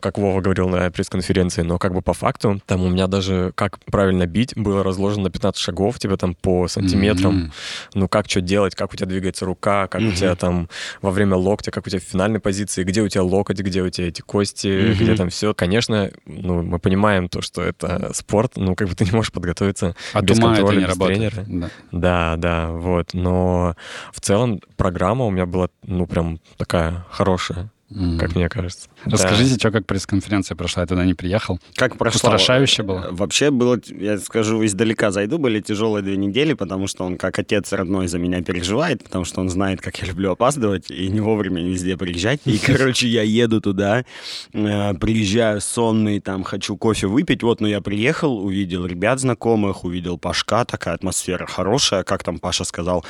как 0.00 0.18
Вова 0.18 0.40
говорил 0.40 0.68
на 0.68 0.90
пресс-конференции, 0.90 1.62
но 1.62 1.78
как 1.78 1.94
бы 1.94 2.02
по 2.02 2.12
факту, 2.14 2.60
там 2.66 2.82
у 2.82 2.88
меня 2.88 3.06
даже, 3.06 3.52
как 3.54 3.78
правильно 3.84 4.26
бить, 4.26 4.56
было 4.56 4.82
разложено 4.82 5.24
на 5.24 5.30
15 5.30 5.60
шагов, 5.60 5.98
типа, 5.98 6.16
там, 6.16 6.34
по 6.34 6.66
сантиметрам, 6.68 7.34
М. 7.34 7.52
ну, 7.94 8.08
как 8.08 8.28
что 8.28 8.40
делать, 8.40 8.74
как 8.74 8.92
у 8.92 8.96
тебя 8.96 9.06
двигается 9.06 9.44
рука, 9.46 9.86
как 9.86 10.00
у 10.00 10.04
Мгм. 10.04 10.14
тебя 10.14 10.34
там 10.34 10.68
во 11.00 11.10
время 11.10 11.36
локтя, 11.36 11.70
как 11.70 11.86
у 11.86 11.90
тебя 11.90 12.00
в 12.00 12.04
финальной 12.04 12.40
позиции, 12.40 12.82
где 12.82 13.02
у 13.02 13.08
тебя 13.08 13.22
локоть, 13.22 13.60
где 13.60 13.82
у 13.82 13.88
тебя 13.90 14.08
эти 14.08 14.20
кости, 14.20 14.90
Мгм. 14.90 14.94
где 14.98 15.14
там 15.14 15.28
все. 15.30 15.54
Конечно, 15.54 16.10
ну, 16.26 16.62
мы 16.62 16.78
понимаем 16.78 17.28
то, 17.28 17.40
что 17.40 17.62
это 17.62 18.10
спорт, 18.14 18.52
ну, 18.56 18.74
как 18.80 18.88
бы 18.88 18.94
ты 18.94 19.04
не 19.04 19.12
можешь 19.12 19.30
подготовиться 19.30 19.94
От 20.14 20.24
без 20.24 20.38
контроля, 20.40 20.80
без 20.80 20.88
работает. 20.88 21.32
тренера. 21.34 21.44
Да. 21.46 21.70
Да, 21.92 22.36
да, 22.36 22.70
вот. 22.70 23.12
Но 23.12 23.76
в 24.12 24.20
целом 24.20 24.60
программа 24.76 25.26
у 25.26 25.30
меня 25.30 25.44
была, 25.44 25.68
ну, 25.82 26.06
прям 26.06 26.40
такая 26.56 27.04
хорошая, 27.10 27.70
М. 27.94 28.18
как 28.18 28.36
мне 28.36 28.48
кажется. 28.48 28.88
Да. 29.04 29.12
Расскажите, 29.12 29.54
что 29.56 29.70
как 29.70 29.84
пресс-конференция 29.86 30.54
прошла? 30.54 30.82
Я 30.82 30.86
туда 30.86 31.04
не 31.04 31.14
приехал. 31.14 31.58
Как 31.74 31.96
прошла? 31.96 32.18
Устрашающе 32.18 32.82
было? 32.82 33.08
Вообще 33.10 33.50
было, 33.50 33.80
я 33.88 34.18
скажу, 34.18 34.64
издалека 34.64 35.10
зайду, 35.10 35.38
были 35.38 35.60
тяжелые 35.60 36.02
две 36.02 36.16
недели, 36.16 36.52
потому 36.52 36.86
что 36.86 37.04
он 37.04 37.16
как 37.16 37.38
отец 37.38 37.72
родной 37.72 38.06
за 38.06 38.18
меня 38.18 38.42
переживает, 38.42 39.02
потому 39.02 39.24
что 39.24 39.40
он 39.40 39.48
знает, 39.50 39.80
как 39.80 39.96
я 39.98 40.06
люблю 40.06 40.30
опаздывать 40.30 40.90
и 40.90 41.08
не 41.08 41.20
вовремя 41.20 41.62
везде 41.62 41.96
приезжать. 41.96 42.40
И, 42.44 42.58
короче, 42.58 43.08
я 43.08 43.22
еду 43.22 43.60
туда, 43.60 44.04
э, 44.52 44.94
приезжаю 44.94 45.60
сонный, 45.60 46.20
там, 46.20 46.44
хочу 46.44 46.76
кофе 46.76 47.06
выпить. 47.08 47.42
Вот, 47.42 47.60
но 47.60 47.66
я 47.68 47.80
приехал, 47.80 48.38
увидел 48.44 48.86
ребят 48.86 49.18
знакомых, 49.20 49.84
увидел 49.84 50.16
Пашка, 50.18 50.64
такая 50.64 50.94
атмосфера 50.94 51.46
хорошая, 51.46 52.04
как 52.04 52.22
там 52.22 52.38
Паша 52.38 52.64
сказал 52.64 53.04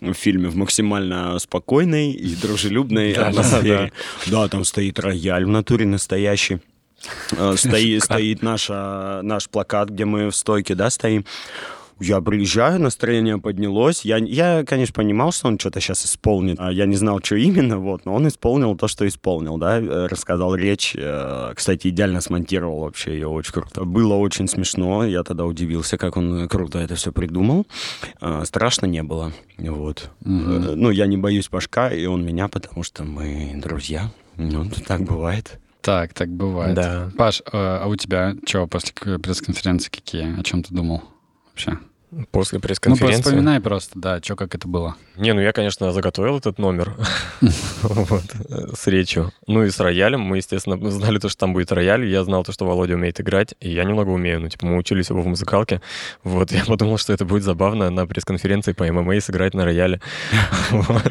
в 0.00 0.12
фильме, 0.12 0.48
в 0.48 0.56
максимально 0.56 1.38
спокойной 1.38 2.12
и 2.12 2.36
дружелюбной 2.36 3.14
Да, 3.14 3.22
да, 3.22 3.28
атмосфере. 3.28 3.92
Да, 4.26 4.48
там 4.48 4.64
стоит 4.64 4.98
рояль 4.98 5.44
в 5.44 5.48
натуре 5.48 5.86
настоящий. 5.86 6.60
Э, 7.32 7.54
Стоит, 7.56 8.04
стоит 8.04 8.42
наша, 8.42 9.20
наш 9.22 9.48
плакат, 9.48 9.90
где 9.90 10.04
мы 10.04 10.30
в 10.30 10.36
стойке, 10.36 10.74
да, 10.74 10.90
стоим. 10.90 11.24
Я 11.98 12.20
приезжаю, 12.20 12.78
настроение 12.78 13.38
поднялось. 13.38 14.04
Я, 14.04 14.18
я 14.18 14.64
конечно, 14.64 14.92
понимал, 14.92 15.32
что 15.32 15.48
он 15.48 15.58
что-то 15.58 15.80
сейчас 15.80 16.04
исполнит. 16.04 16.56
А 16.60 16.70
я 16.70 16.84
не 16.84 16.96
знал, 16.96 17.20
что 17.22 17.36
именно, 17.36 17.78
вот, 17.78 18.04
но 18.04 18.14
он 18.14 18.28
исполнил 18.28 18.76
то, 18.76 18.86
что 18.86 19.08
исполнил, 19.08 19.56
да, 19.56 19.78
э, 19.78 20.06
рассказал 20.06 20.54
речь. 20.54 20.94
Э, 20.94 21.52
кстати, 21.54 21.88
идеально 21.88 22.20
смонтировал 22.20 22.80
вообще 22.80 23.14
ее 23.14 23.28
очень 23.28 23.52
круто. 23.52 23.84
Было 23.84 24.14
очень 24.14 24.46
смешно, 24.46 25.06
я 25.06 25.22
тогда 25.22 25.46
удивился, 25.46 25.96
как 25.96 26.18
он 26.18 26.48
круто 26.48 26.78
это 26.78 26.96
все 26.96 27.12
придумал. 27.12 27.66
Э, 28.20 28.42
страшно 28.44 28.84
не 28.84 29.02
было, 29.02 29.32
вот. 29.56 30.10
Угу. 30.20 30.30
Ну, 30.76 30.90
я 30.90 31.06
не 31.06 31.16
боюсь 31.16 31.48
Пашка, 31.48 31.88
и 31.88 32.04
он 32.04 32.26
меня, 32.26 32.48
потому 32.48 32.82
что 32.82 33.04
мы 33.04 33.54
друзья. 33.56 34.12
Ну, 34.36 34.68
так 34.86 35.00
бывает. 35.00 35.58
Так, 35.80 36.12
так 36.12 36.28
бывает. 36.28 36.74
Да. 36.74 37.10
Паш, 37.16 37.42
а 37.50 37.86
у 37.86 37.96
тебя 37.96 38.34
что 38.44 38.66
после 38.66 38.92
пресс-конференции 39.18 39.88
какие? 39.88 40.38
О 40.38 40.42
чем 40.42 40.62
ты 40.62 40.74
думал 40.74 41.02
вообще? 41.56 41.78
После 42.30 42.58
Ну, 42.58 42.62
пресс-конференции. 42.62 43.22
вспоминай 43.22 43.60
просто, 43.60 43.98
да, 43.98 44.20
что 44.22 44.36
как 44.36 44.54
это 44.54 44.68
было. 44.68 44.94
Не, 45.16 45.32
ну 45.32 45.40
я, 45.40 45.52
конечно, 45.52 45.92
заготовил 45.92 46.38
этот 46.38 46.58
номер 46.58 46.94
с 48.74 48.86
речью. 48.86 49.32
Ну 49.46 49.64
и 49.64 49.70
с 49.70 49.80
роялем. 49.80 50.20
Мы, 50.20 50.36
естественно, 50.38 50.90
знали 50.90 51.18
то, 51.18 51.28
что 51.28 51.40
там 51.40 51.52
будет 51.52 51.72
рояль. 51.72 52.04
Я 52.06 52.22
знал 52.24 52.44
то, 52.44 52.52
что 52.52 52.64
Володя 52.66 52.94
умеет 52.94 53.20
играть, 53.20 53.54
и 53.60 53.70
я 53.72 53.84
немного 53.84 54.10
умею. 54.10 54.40
Ну, 54.40 54.48
типа, 54.48 54.66
мы 54.66 54.76
учились 54.76 55.10
оба 55.10 55.20
в 55.20 55.26
музыкалке. 55.26 55.80
Вот, 56.22 56.52
я 56.52 56.64
подумал, 56.64 56.98
что 56.98 57.12
это 57.12 57.24
будет 57.24 57.42
забавно 57.42 57.90
на 57.90 58.06
пресс-конференции 58.06 58.72
по 58.72 58.84
ММА 58.84 59.20
сыграть 59.20 59.54
на 59.54 59.64
рояле. 59.64 60.00
Вот. 60.70 61.02
То 61.02 61.10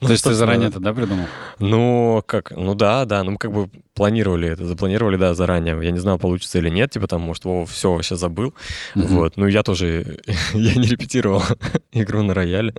Ну, 0.00 0.08
есть 0.10 0.24
ты 0.24 0.34
заранее 0.34 0.68
это, 0.68 0.80
да, 0.80 0.92
придумал? 0.92 1.26
Ну, 1.58 2.22
как, 2.26 2.52
ну 2.52 2.74
да, 2.74 3.04
да, 3.04 3.22
ну 3.24 3.32
мы 3.32 3.38
как 3.38 3.52
бы 3.52 3.68
планировали 3.94 4.48
это, 4.48 4.64
запланировали, 4.66 5.16
да, 5.16 5.34
заранее. 5.34 5.78
Я 5.82 5.90
не 5.90 5.98
знал, 5.98 6.18
получится 6.18 6.58
или 6.58 6.68
нет, 6.68 6.90
типа 6.90 7.06
там, 7.06 7.20
может, 7.22 7.44
Вова 7.44 7.66
все 7.66 7.92
вообще 7.92 8.16
забыл. 8.16 8.54
Вот, 8.94 9.36
ну 9.36 9.46
я 9.46 9.62
тоже, 9.62 10.18
я 10.54 10.74
не 10.74 10.86
репетировал 10.88 11.42
игру 11.92 12.22
на 12.22 12.34
рояле. 12.34 12.74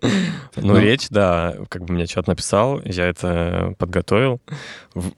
Но 0.56 0.74
Ну. 0.74 0.80
речь, 0.80 1.08
да, 1.10 1.56
как 1.70 1.84
бы 1.86 1.94
мне 1.94 2.08
чат 2.08 2.28
написал, 2.28 2.82
я 2.86 3.06
это 3.06 3.74
подготовил, 3.78 4.42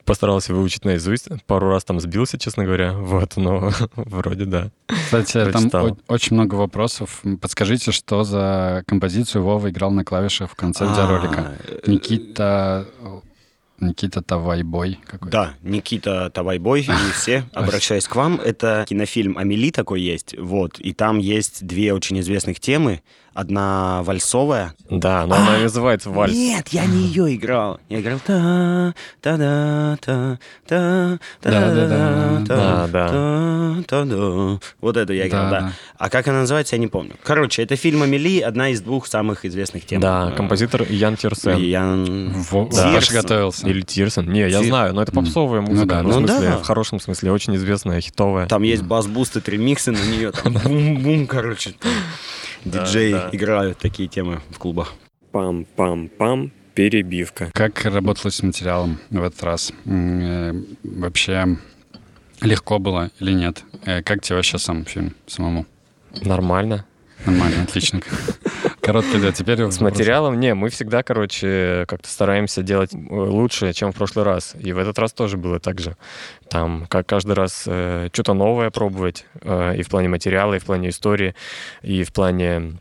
постарался 0.04 0.54
выучить 0.54 0.84
наизусть. 0.84 1.28
Пару 1.46 1.70
раз 1.70 1.84
там 1.84 2.00
сбился, 2.00 2.38
честно 2.38 2.64
говоря, 2.64 2.92
вот, 2.98 3.36
но 3.36 3.70
вроде 3.96 4.44
да. 4.44 4.70
Кстати, 4.88 5.50
там 5.70 5.96
очень 6.08 6.34
много 6.34 6.54
вопросов. 6.56 7.22
Подскажите, 7.40 7.92
что 7.92 8.24
за 8.24 8.82
композицию 8.86 9.42
Вова 9.44 9.70
играл 9.70 9.90
на 9.90 10.04
клавишах 10.04 10.50
в 10.50 10.54
конце 10.54 10.84
А, 10.84 10.88
видеоролика? 10.90 11.52
э, 11.66 11.90
Никита... 11.90 12.86
Никита 13.80 14.22
Тавайбой 14.22 14.98
какой 15.04 15.30
Да, 15.30 15.54
Никита 15.62 16.30
Тавайбой 16.30 16.80
и 16.82 17.12
все, 17.14 17.44
обращаясь 17.52 18.08
к 18.08 18.16
вам, 18.16 18.40
это 18.40 18.84
кинофильм 18.88 19.38
«Амели» 19.38 19.70
такой 19.70 20.00
есть, 20.00 20.36
вот, 20.38 20.78
и 20.78 20.92
там 20.92 21.18
есть 21.18 21.66
две 21.66 21.92
очень 21.92 22.18
известных 22.20 22.60
темы. 22.60 23.02
Одна 23.38 24.02
вальсовая. 24.02 24.74
Да, 24.90 25.24
но 25.24 25.36
она 25.36 25.58
и 25.58 25.62
называется 25.62 26.10
вальс. 26.10 26.34
Нет, 26.34 26.66
я 26.70 26.86
не 26.86 27.02
ее 27.06 27.36
играл. 27.36 27.78
Я 27.88 28.00
играл 28.00 28.18
та 28.26 28.92
та 29.20 29.36
да 29.36 29.96
та 30.00 30.38
та 30.66 31.18
та 31.40 31.50
Да-да-да. 31.50 32.42
Да, 32.44 32.86
да. 32.88 33.08
та 33.08 33.82
та 33.86 34.04
да 34.06 34.58
Вот 34.80 34.96
эту 34.96 35.12
я 35.12 35.28
играл, 35.28 35.44
Да, 35.44 35.50
да. 35.50 35.60
да. 35.66 35.72
А 35.98 36.10
как 36.10 36.26
она 36.26 36.40
называется, 36.42 36.74
я 36.74 36.80
не 36.80 36.88
помню. 36.88 37.12
Короче, 37.22 37.62
это 37.62 37.76
фильм 37.76 38.02
«Амели», 38.02 38.40
одна 38.40 38.70
из 38.70 38.80
двух 38.80 39.06
самых 39.06 39.44
известных 39.44 39.86
тем. 39.86 40.00
Да, 40.00 40.30
Э, 40.32 40.36
композитор 40.36 40.82
Ян 40.90 41.14
Тирсен. 41.16 41.58
Ян... 41.58 42.32
Да. 42.72 42.92
Паша 42.92 43.12
готовился. 43.12 43.68
Или 43.68 43.82
Тирсон. 43.82 44.32
Не, 44.32 44.48
я 44.48 44.64
знаю, 44.64 44.94
но 44.94 45.02
это 45.02 45.12
попсовая 45.12 45.60
Ну 45.60 45.68
музыка. 45.68 45.86
да, 45.86 46.02
ну, 46.02 46.08
в 46.10 46.14
смысле, 46.14 46.48
да. 46.48 46.56
в 46.58 46.62
хорошем 46.64 46.98
смысле, 46.98 47.30
очень 47.30 47.54
известная, 47.54 48.00
хитовая. 48.00 48.48
Там 48.48 48.64
есть 48.64 48.82
бас-бусты, 48.82 49.40
ремиксы 49.46 49.92
на 49.92 50.02
нее, 50.02 50.32
там 50.32 50.54
бум-бум, 50.64 51.28
короче. 51.28 51.74
Там 52.62 52.72
Да, 52.72 52.84
Диджеи 52.84 53.12
да. 53.12 53.30
играют 53.32 53.78
такие 53.78 54.08
темы 54.08 54.40
в 54.50 54.58
клубах. 54.58 54.94
Пам-пам-пам, 55.32 56.50
перебивка. 56.74 57.50
Как 57.54 57.84
работалось 57.84 58.36
с 58.36 58.42
материалом 58.42 58.98
в 59.10 59.22
этот 59.22 59.42
раз? 59.42 59.72
Э, 59.84 60.52
Вообще 60.82 61.56
легко 62.40 62.78
было 62.78 63.10
или 63.20 63.32
нет? 63.32 63.62
Э, 63.84 64.02
Как 64.02 64.22
тебе 64.22 64.36
вообще 64.36 64.58
сам 64.58 64.84
фильм 64.84 65.14
самому? 65.26 65.66
Нормально. 66.22 66.84
Нормально, 67.26 67.62
отлично. 67.64 68.00
Короткий, 68.88 69.20
да, 69.20 69.32
теперь... 69.32 69.70
С 69.70 69.80
материалом, 69.80 70.40
не, 70.40 70.54
мы 70.54 70.70
всегда, 70.70 71.02
короче, 71.02 71.84
как-то 71.86 72.08
стараемся 72.08 72.62
делать 72.62 72.94
э, 72.94 72.98
лучше, 73.10 73.74
чем 73.74 73.92
в 73.92 73.94
прошлый 73.94 74.24
раз. 74.24 74.54
И 74.58 74.72
в 74.72 74.78
этот 74.78 74.98
раз 74.98 75.12
тоже 75.12 75.36
было 75.36 75.60
так 75.60 75.78
же. 75.78 75.94
Там, 76.48 76.86
как 76.88 77.06
каждый 77.06 77.32
раз 77.32 77.64
э, 77.66 78.08
что-то 78.10 78.32
новое 78.32 78.70
пробовать, 78.70 79.26
э, 79.42 79.76
и 79.76 79.82
в 79.82 79.90
плане 79.90 80.08
материала, 80.08 80.54
и 80.54 80.58
в 80.58 80.64
плане 80.64 80.88
истории, 80.88 81.34
и 81.82 82.02
в 82.02 82.14
плане 82.14 82.78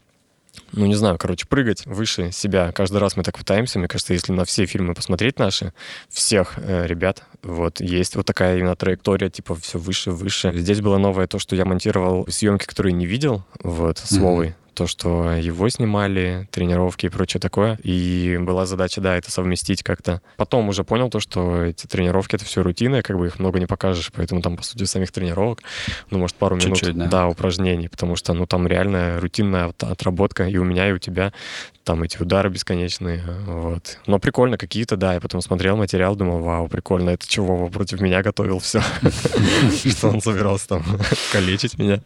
ну, 0.72 0.86
не 0.86 0.96
знаю, 0.96 1.18
короче, 1.18 1.46
прыгать 1.46 1.86
выше 1.86 2.32
себя. 2.32 2.72
Каждый 2.72 3.00
раз 3.00 3.18
мы 3.18 3.24
так 3.24 3.38
пытаемся. 3.38 3.78
Мне 3.78 3.90
кажется, 3.90 4.14
если 4.14 4.32
на 4.32 4.46
все 4.46 4.66
фильмы 4.66 4.94
посмотреть 4.94 5.40
наши, 5.40 5.74
всех 6.08 6.54
э, 6.56 6.88
ребят, 6.88 7.24
вот, 7.44 7.82
есть 7.82 8.16
вот 8.16 8.26
такая 8.26 8.58
именно 8.58 8.78
траектория, 8.78 9.30
типа, 9.30 9.56
все 9.56 9.78
выше, 9.78 10.12
выше. 10.12 10.54
Здесь 10.56 10.80
было 10.80 10.98
новое 11.00 11.28
то, 11.28 11.38
что 11.38 11.58
я 11.58 11.66
монтировал 11.66 12.26
съемки, 12.30 12.66
которые 12.66 12.94
не 12.94 13.06
видел, 13.06 13.44
вот, 13.62 13.98
с. 13.98 14.18
Вовой. 14.18 14.56
То, 14.78 14.86
что 14.86 15.32
его 15.32 15.68
снимали, 15.70 16.48
тренировки 16.52 17.08
и 17.08 17.10
прочее 17.10 17.42
такое. 17.42 17.80
И 17.82 18.38
была 18.40 18.68
задача, 18.68 19.02
да, 19.02 19.16
это 19.18 19.32
совместить 19.32 19.82
как-то. 19.82 20.22
Потом 20.36 20.70
уже 20.70 20.84
понял 20.84 21.10
то, 21.10 21.20
что 21.20 21.64
эти 21.64 21.88
тренировки— 21.88 22.36
это 22.38 22.46
все 22.46 22.62
рутина, 22.62 23.02
как 23.02 23.18
бы 23.18 23.26
их 23.26 23.40
много 23.40 23.60
не 23.60 23.66
покажешь, 23.66 24.12
поэтому 24.16 24.44
там, 24.44 24.56
по 24.56 24.62
сути, 24.62 24.84
самих 24.84 25.12
тренировок, 25.12 25.64
ну, 26.12 26.20
может, 26.20 26.36
пару 26.36 26.58
минут, 26.58 26.78
Чуть-чуть, 26.78 26.96
да. 26.96 27.08
да, 27.08 27.28
упражнений, 27.28 27.88
потому 27.88 28.16
что, 28.16 28.34
ну, 28.34 28.46
там 28.46 28.68
реально 28.68 29.20
рутинная 29.20 29.66
от- 29.70 29.82
отработка 29.84 30.46
и 30.48 30.58
у 30.58 30.64
меня, 30.64 30.88
и 30.90 30.92
у 30.92 31.00
тебя. 31.00 31.34
Там 31.84 32.04
эти 32.04 32.22
удары 32.22 32.50
бесконечные, 32.50 33.24
вот. 33.46 33.98
Но 34.08 34.20
прикольно 34.20 34.58
какие-то, 34.58 34.98
да. 34.98 35.14
Я 35.14 35.22
потом 35.22 35.40
смотрел 35.42 35.78
материал, 35.78 36.18
думал, 36.18 36.40
вау, 36.40 36.68
прикольно, 36.68 37.12
это 37.12 37.26
чего, 37.28 37.70
против 37.70 38.02
меня 38.02 38.22
готовил 38.22 38.60
все. 38.60 38.82
Что 39.90 40.10
он 40.10 40.22
собирался 40.22 40.68
там 40.68 40.84
калечить 41.32 41.80
меня. 41.80 42.02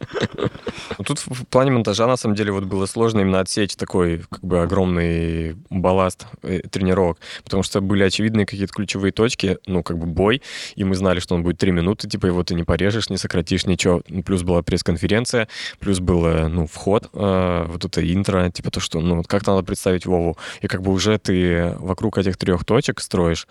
Ну, 0.98 1.04
Тут 1.04 1.20
в 1.20 1.46
плане 1.48 1.72
монтажа, 1.72 2.06
на 2.06 2.16
самом 2.16 2.36
деле, 2.36 2.52
вот 2.52 2.61
было 2.66 2.86
сложно 2.86 3.22
именно 3.22 3.40
отсечь 3.40 3.76
такой, 3.76 4.24
как 4.30 4.44
бы, 4.44 4.62
огромный 4.62 5.56
балласт 5.70 6.26
э, 6.44 6.60
тренировок, 6.60 7.18
потому 7.44 7.64
что 7.64 7.82
были 7.82 8.04
очевидные 8.04 8.46
какие-то 8.46 8.74
ключевые 8.74 9.12
точки, 9.12 9.58
ну, 9.66 9.84
как 9.84 9.98
бы 9.98 10.06
бой, 10.06 10.42
и 10.76 10.84
мы 10.84 10.96
знали, 10.96 11.20
что 11.20 11.36
он 11.36 11.44
будет 11.44 11.58
три 11.58 11.72
минуты, 11.72 12.08
типа, 12.08 12.28
его 12.28 12.44
ты 12.44 12.56
не 12.56 12.64
порежешь, 12.64 13.10
не 13.10 13.18
сократишь, 13.18 13.66
ничего. 13.66 14.02
Ну, 14.08 14.24
Плюс 14.24 14.44
была 14.44 14.62
пресс-конференция, 14.62 15.48
плюс 15.80 16.00
был, 16.00 16.26
э, 16.26 16.48
ну, 16.48 16.68
вход, 16.68 17.10
э, 17.14 17.66
вот 17.68 17.86
это 17.86 18.14
интро, 18.14 18.50
типа 18.50 18.72
то, 18.72 18.80
что, 18.80 19.00
ну, 19.00 19.18
вот 19.18 19.28
как 19.28 19.46
надо 19.48 19.64
представить 19.64 20.06
Вову, 20.06 20.38
и 20.62 20.68
как 20.68 20.82
бы 20.82 20.92
уже 20.92 21.18
ты 21.18 21.76
вокруг 21.80 22.18
этих 22.18 22.38
трех 22.38 22.66
точек 22.66 23.00
строишь, 23.00 23.48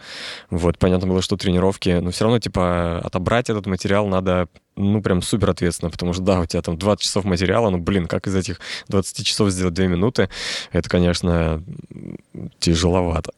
вот, 0.51 0.79
понятно 0.79 1.07
было, 1.07 1.23
что 1.23 1.37
тренировки, 1.37 1.91
но 2.01 2.11
все 2.11 2.25
равно, 2.25 2.39
типа, 2.39 2.99
отобрать 2.99 3.51
этот 3.51 3.67
материал 3.67 4.07
надо 4.07 4.49
ну, 4.81 5.03
прям 5.03 5.23
супер 5.23 5.51
ответственно, 5.51 5.91
потому 5.91 6.13
что, 6.13 6.23
да, 6.23 6.41
у 6.41 6.47
тебя 6.47 6.63
там 6.63 6.77
20 6.79 7.03
часов 7.05 7.25
материала, 7.25 7.71
ну, 7.71 7.79
блин, 7.79 8.07
как 8.07 8.27
из 8.27 8.35
этих 8.35 8.61
20 8.89 9.27
часов 9.27 9.51
сделать 9.51 9.75
2 9.75 9.87
минуты, 9.87 10.29
это, 10.73 10.89
конечно, 10.89 11.63
тяжеловато. 12.59 13.33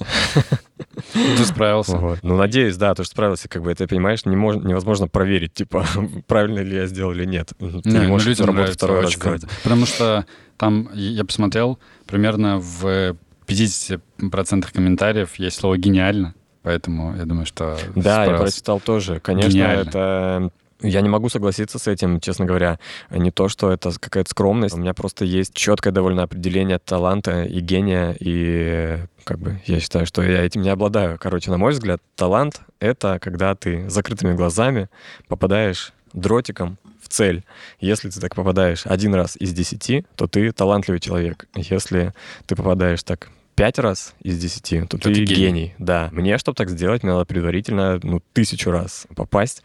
Ты 1.13 1.45
справился. 1.45 1.97
Вот. 1.97 2.19
Ну, 2.23 2.37
надеюсь, 2.37 2.77
да, 2.77 2.95
то, 2.95 3.05
что 3.05 3.13
справился, 3.13 3.49
как 3.49 3.63
бы, 3.63 3.71
это, 3.73 3.87
понимаешь, 3.87 4.25
не 4.25 4.37
мож- 4.37 4.65
невозможно 4.67 5.09
проверить, 5.09 5.55
типа, 5.55 5.87
правильно 6.27 6.61
ли 6.61 6.77
я 6.77 6.87
сделал 6.87 7.13
или 7.13 7.25
нет. 7.25 7.53
Ты 7.59 7.65
не, 7.91 7.99
ну, 8.01 8.09
можешь 8.09 8.29
эту 8.39 8.47
работу 8.47 8.73
второй 8.73 9.03
раз 9.03 9.13
сделать. 9.15 9.43
Потому 9.63 9.87
что 9.87 10.27
там, 10.57 10.91
я 10.95 11.25
посмотрел, 11.25 11.79
примерно 12.07 12.59
в 12.59 13.17
50% 13.47 14.67
комментариев 14.73 15.35
есть 15.37 15.57
слово 15.59 15.77
«гениально», 15.79 16.35
поэтому 16.63 17.17
я 17.17 17.25
думаю, 17.25 17.47
что 17.47 17.77
Да, 17.95 18.21
я 18.21 18.25
справился. 18.25 18.43
прочитал 18.45 18.81
тоже. 18.81 19.21
Конечно, 19.21 19.51
Гениально. 19.51 19.81
это... 19.89 20.51
Я 20.83 21.01
не 21.01 21.09
могу 21.09 21.29
согласиться 21.29 21.79
с 21.79 21.87
этим, 21.87 22.21
честно 22.21 22.45
говоря. 22.45 22.79
Не 23.11 23.31
то, 23.31 23.49
что 23.49 23.71
это 23.73 23.93
какая-то 23.99 24.31
скромность. 24.31 24.75
У 24.75 24.79
меня 24.79 24.95
просто 24.95 25.25
есть 25.25 25.55
четкое 25.55 25.93
довольно 25.93 26.25
определение 26.25 26.79
таланта 26.79 27.45
и 27.45 27.61
гения, 27.61 28.17
и 28.19 28.99
как 29.25 29.39
бы 29.39 29.61
я 29.67 29.79
считаю, 29.81 30.07
что 30.07 30.23
я 30.23 30.45
этим 30.45 30.63
не 30.63 30.71
обладаю. 30.71 31.19
Короче, 31.21 31.51
на 31.51 31.59
мой 31.59 31.73
взгляд, 31.73 32.01
талант— 32.17 32.61
это 32.81 33.19
когда 33.21 33.55
ты 33.55 33.89
закрытыми 33.89 34.35
глазами 34.35 34.89
попадаешь 35.29 35.93
дротиком 36.13 36.79
в 37.01 37.09
цель. 37.09 37.45
Если 37.81 38.11
ты 38.11 38.21
так 38.21 38.35
попадаешь 38.35 38.83
один 38.85 39.15
раз 39.15 39.37
из 39.37 39.53
десяти, 39.53 40.05
то 40.17 40.27
ты 40.27 40.51
талантливый 40.53 41.01
человек. 41.01 41.47
Если 41.55 42.13
ты 42.47 42.57
попадаешь 42.57 43.03
так 43.03 43.31
пять 43.55 43.79
раз 43.79 44.15
из 44.23 44.39
десяти, 44.39 44.81
то, 44.83 44.99
То 44.99 45.09
ты, 45.09 45.15
ты 45.15 45.25
гений. 45.25 45.35
гений. 45.35 45.75
Да. 45.79 46.09
Мне, 46.13 46.39
чтобы 46.39 46.57
так 46.57 46.71
сделать, 46.71 47.03
мне 47.03 47.13
надо 47.13 47.25
предварительно, 47.25 48.01
ну, 48.03 48.23
тысячу 48.33 48.71
раз 48.71 49.07
попасть. 49.15 49.63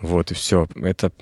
Вот, 0.00 0.30
и 0.30 0.34
все. 0.34 0.66
Это 0.76 1.12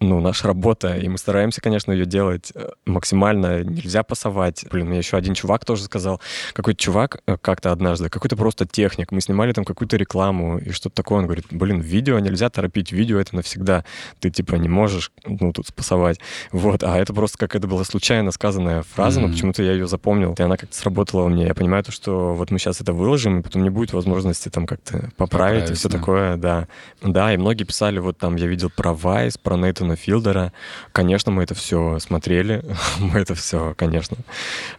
ну, 0.00 0.20
наша 0.20 0.46
работа, 0.48 0.96
и 0.96 1.06
мы 1.06 1.18
стараемся, 1.18 1.60
конечно, 1.60 1.92
ее 1.92 2.06
делать 2.06 2.50
э, 2.54 2.70
максимально. 2.86 3.62
Нельзя 3.62 4.02
пасовать. 4.02 4.64
Блин, 4.70 4.86
мне 4.88 4.98
еще 4.98 5.18
один 5.18 5.34
чувак 5.34 5.66
тоже 5.66 5.82
сказал, 5.84 6.20
какой-то 6.54 6.80
чувак 6.82 7.18
э, 7.26 7.36
как-то 7.40 7.72
однажды, 7.72 8.08
какой-то 8.08 8.36
просто 8.36 8.66
техник, 8.66 9.12
мы 9.12 9.20
снимали 9.20 9.52
там 9.52 9.64
какую-то 9.66 9.98
рекламу 9.98 10.58
и 10.58 10.70
что-то 10.70 10.94
такое. 10.96 11.18
Он 11.18 11.24
говорит, 11.26 11.46
блин, 11.50 11.80
видео 11.80 12.18
нельзя 12.18 12.48
торопить, 12.48 12.90
видео 12.90 13.18
это 13.18 13.36
навсегда. 13.36 13.84
Ты, 14.18 14.30
типа, 14.30 14.54
не 14.54 14.68
можешь, 14.68 15.12
ну, 15.26 15.52
тут 15.52 15.66
спасовать. 15.66 16.20
Вот, 16.52 16.82
а 16.82 16.96
это 16.96 17.12
просто 17.12 17.36
как 17.36 17.54
это 17.54 17.66
была 17.66 17.84
случайно 17.84 18.30
сказанная 18.30 18.82
фраза, 18.82 19.20
но 19.20 19.26
Мгм. 19.26 19.34
почему-то 19.34 19.62
я 19.62 19.72
ее 19.72 19.86
запомнил, 19.86 20.34
и 20.38 20.42
она 20.42 20.56
как-то 20.56 20.74
сработала 20.74 21.22
у 21.24 21.28
меня. 21.28 21.46
Я 21.48 21.54
понимаю 21.54 21.84
то, 21.84 21.92
что 21.92 22.32
вот 22.32 22.50
мы 22.50 22.58
сейчас 22.58 22.80
это 22.80 22.94
выложим, 22.94 23.40
и 23.40 23.42
потом 23.42 23.62
не 23.62 23.70
будет 23.70 23.92
возможности 23.92 24.48
там 24.48 24.66
как-то 24.66 25.10
поправить, 25.16 25.16
и 25.16 25.16
Поправить, 25.16 25.78
все 25.78 25.88
да. 25.90 25.98
такое, 25.98 26.36
да. 26.36 26.68
Да, 27.02 27.34
и 27.34 27.36
многие 27.36 27.64
писали, 27.64 27.98
вот 27.98 28.16
там 28.16 28.36
я 28.36 28.46
видел 28.46 28.70
про 28.74 28.94
Вайс, 28.94 29.36
про 29.36 29.56
Нейтана 29.66 29.96
Филдера. 29.96 30.52
Конечно, 30.92 31.32
мы 31.32 31.42
это 31.42 31.54
все 31.54 31.98
смотрели, 31.98 32.64
мы 32.98 33.20
это 33.20 33.34
все, 33.34 33.74
конечно, 33.76 34.16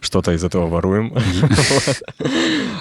что-то 0.00 0.32
из 0.32 0.44
этого 0.44 0.66
воруем. 0.66 1.14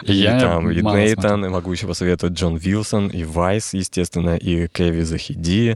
И 0.03 0.23
там 0.23 0.71
и 0.71 0.81
Нейтан, 0.81 1.45
и 1.45 1.49
могу 1.49 1.71
еще 1.71 1.85
посоветовать 1.85 2.37
Джон 2.37 2.55
Вилсон, 2.55 3.07
и 3.07 3.23
Вайс, 3.23 3.73
естественно, 3.73 4.37
и 4.37 4.67
Кеви 4.67 5.01
Захиди, 5.01 5.75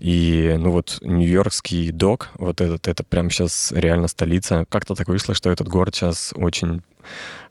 и, 0.00 0.56
ну 0.58 0.72
вот, 0.72 0.98
нью-йоркский 1.02 1.92
док, 1.92 2.30
вот 2.34 2.60
этот, 2.60 2.88
это 2.88 3.04
прям 3.04 3.30
сейчас 3.30 3.72
реально 3.72 4.08
столица. 4.08 4.64
Как-то 4.68 4.94
так 4.94 5.08
вышло, 5.08 5.34
что 5.34 5.50
этот 5.50 5.68
город 5.68 5.94
сейчас 5.94 6.32
очень 6.34 6.82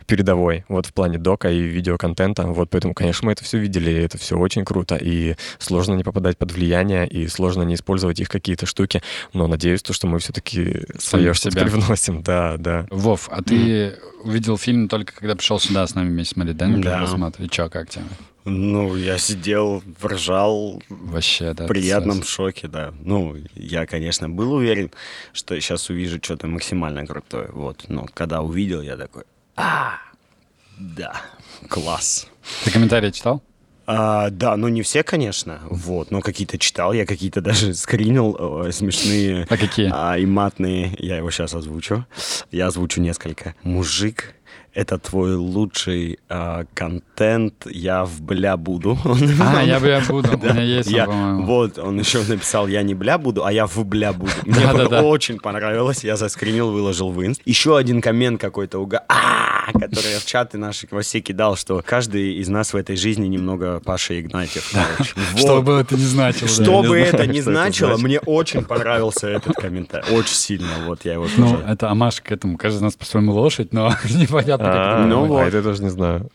передовой, 0.10 0.66
вот 0.68 0.88
в 0.88 0.94
плане 0.94 1.20
дока 1.20 1.52
и 1.52 1.62
видеоконтента. 1.62 2.48
Вот 2.48 2.72
поэтому, 2.72 2.96
конечно, 2.96 3.28
мы 3.28 3.34
это 3.34 3.44
все 3.44 3.60
видели, 3.60 3.92
и 3.92 4.04
это 4.04 4.18
все 4.18 4.38
очень 4.38 4.66
круто, 4.66 4.96
и 4.96 5.36
сложно 5.60 5.94
не 5.94 6.04
попадать 6.04 6.38
под 6.38 6.52
влияние, 6.52 7.08
и 7.08 7.28
сложно 7.28 7.62
не 7.62 7.76
использовать 7.76 8.20
их 8.20 8.28
какие-то 8.28 8.66
штуки, 8.66 9.04
но 9.34 9.48
надеюсь, 9.48 9.84
то, 9.84 9.94
что 9.94 10.08
мы 10.08 10.18
все-таки 10.18 10.82
свое 10.98 11.36
себя. 11.36 11.62
привносим, 11.64 12.24
да, 12.24 12.58
да. 12.58 12.88
Вов, 12.90 13.30
а 13.32 13.44
ты 13.44 14.00
увидел 14.24 14.58
фильм 14.58 14.90
только 14.90 15.14
когда 15.14 15.36
пришел 15.36 15.60
сюда 15.60 15.86
с 15.86 15.94
нами 15.94 16.10
вместе 16.10 16.34
смотреть, 16.34 16.58
да? 16.58 16.68
Да. 16.68 16.98
просмотр? 16.98 17.44
И 17.44 17.50
чё, 17.50 17.70
как 17.70 17.90
тебе? 17.90 18.06
Ну, 18.46 18.96
я 18.96 19.20
сидел, 19.20 19.84
ржал, 20.04 20.82
Вообще, 20.90 21.54
да. 21.54 21.66
в 21.66 21.68
приятном 21.68 22.18
пиздец. 22.18 22.30
шоке, 22.34 22.68
да. 22.68 22.94
Ну, 23.02 23.36
я, 23.54 23.86
конечно, 23.86 24.28
был 24.28 24.54
уверен, 24.54 24.90
что 25.34 25.54
я 25.54 25.62
сейчас 25.62 25.90
увижу 25.92 26.20
что-то 26.22 26.48
максимально 26.48 27.06
крутое, 27.06 27.50
вот. 27.52 27.86
Но 27.90 28.08
когда 28.12 28.42
увидел, 28.42 28.82
я 28.82 28.98
такой, 28.98 29.24
а, 29.60 30.00
да, 30.78 31.22
класс. 31.68 32.28
Ты 32.64 32.72
комментарии 32.72 33.12
читал? 33.12 33.44
А, 33.86 34.30
да, 34.30 34.56
ну 34.56 34.68
не 34.68 34.84
все, 34.84 35.04
конечно, 35.04 35.60
вот, 35.70 36.12
но 36.12 36.22
какие-то 36.22 36.58
читал, 36.60 36.94
я 36.94 37.06
какие-то 37.06 37.42
даже 37.42 37.74
скринил 37.74 38.66
э, 38.68 38.72
смешные 38.72 39.48
А 39.50 39.58
какие? 39.58 39.90
а, 39.92 40.16
и 40.18 40.26
матные. 40.26 40.96
Я 41.00 41.18
его 41.18 41.32
сейчас 41.32 41.56
озвучу. 41.56 42.06
Я 42.52 42.68
озвучу 42.68 43.02
несколько. 43.02 43.56
Мужик, 43.64 44.36
это 44.74 44.98
твой 44.98 45.36
лучший 45.36 46.20
а, 46.30 46.66
контент, 46.74 47.66
я 47.70 48.06
в 48.06 48.22
бля 48.22 48.58
буду. 48.58 48.98
А, 49.42 49.64
я 49.64 49.80
бля 49.80 50.02
буду. 50.08 50.30
У 50.38 50.42
меня 50.42 50.62
есть, 50.62 50.90
он, 50.90 50.96
Я- 50.96 51.06
по-моему. 51.06 51.46
вот, 51.46 51.78
он 51.80 52.00
еще 52.00 52.20
написал, 52.24 52.68
я 52.68 52.82
не 52.84 52.94
бля 52.94 53.18
буду, 53.18 53.46
а 53.46 53.52
я 53.52 53.66
в 53.66 53.84
бля 53.86 54.14
буду. 54.14 54.32
Мне 54.46 54.68
очень 55.02 55.40
понравилось, 55.40 56.04
я 56.04 56.16
заскринил, 56.16 56.72
выложил 56.72 57.12
в 57.12 57.26
инст. 57.26 57.42
Еще 57.46 57.78
один 57.78 58.02
коммент 58.02 58.40
какой-то, 58.40 58.80
уга... 58.80 59.04
А, 59.08 59.59
который 59.74 60.12
я 60.12 60.20
в 60.20 60.26
чаты 60.26 60.58
наши 60.58 60.88
все 61.02 61.22
кидал, 61.22 61.56
что 61.56 61.82
каждый 61.86 62.36
из 62.36 62.50
нас 62.50 62.74
в 62.74 62.78
этой 62.78 62.96
жизни 62.96 63.28
немного 63.28 63.80
Паша 63.84 64.20
Игнатьев. 64.20 64.74
Что 65.36 65.62
бы 65.62 65.74
это 65.74 65.96
ни 65.96 66.04
значило. 66.04 66.48
Что 66.48 66.82
бы 66.82 67.00
не 67.00 67.06
это 67.06 67.28
ни 67.28 67.40
значило, 67.40 67.98
мне 67.98 68.20
очень 68.20 68.64
понравился 68.64 69.28
этот 69.28 69.56
комментарий. 69.56 70.14
Очень 70.14 70.36
сильно, 70.36 70.70
вот 70.86 71.06
я 71.06 71.14
его 71.14 71.28
Ну, 71.38 71.60
это 71.60 71.90
амаш 71.90 72.22
к 72.22 72.32
этому. 72.32 72.58
Каждый 72.58 72.78
из 72.78 72.82
нас 72.82 72.96
по-своему 72.96 73.34
лошадь, 73.34 73.74
но 73.74 73.94
непонятно, 74.10 74.66
как 74.66 74.76
А, 74.76 75.00
это 75.00 75.08
ну 75.08 75.22
понимать. 75.22 75.30
вот. 75.30 75.40
а 75.40 75.48
это 75.48 75.58
я 75.58 75.64
тоже 75.64 75.84
не 75.84 75.90
знаю. 75.90 76.30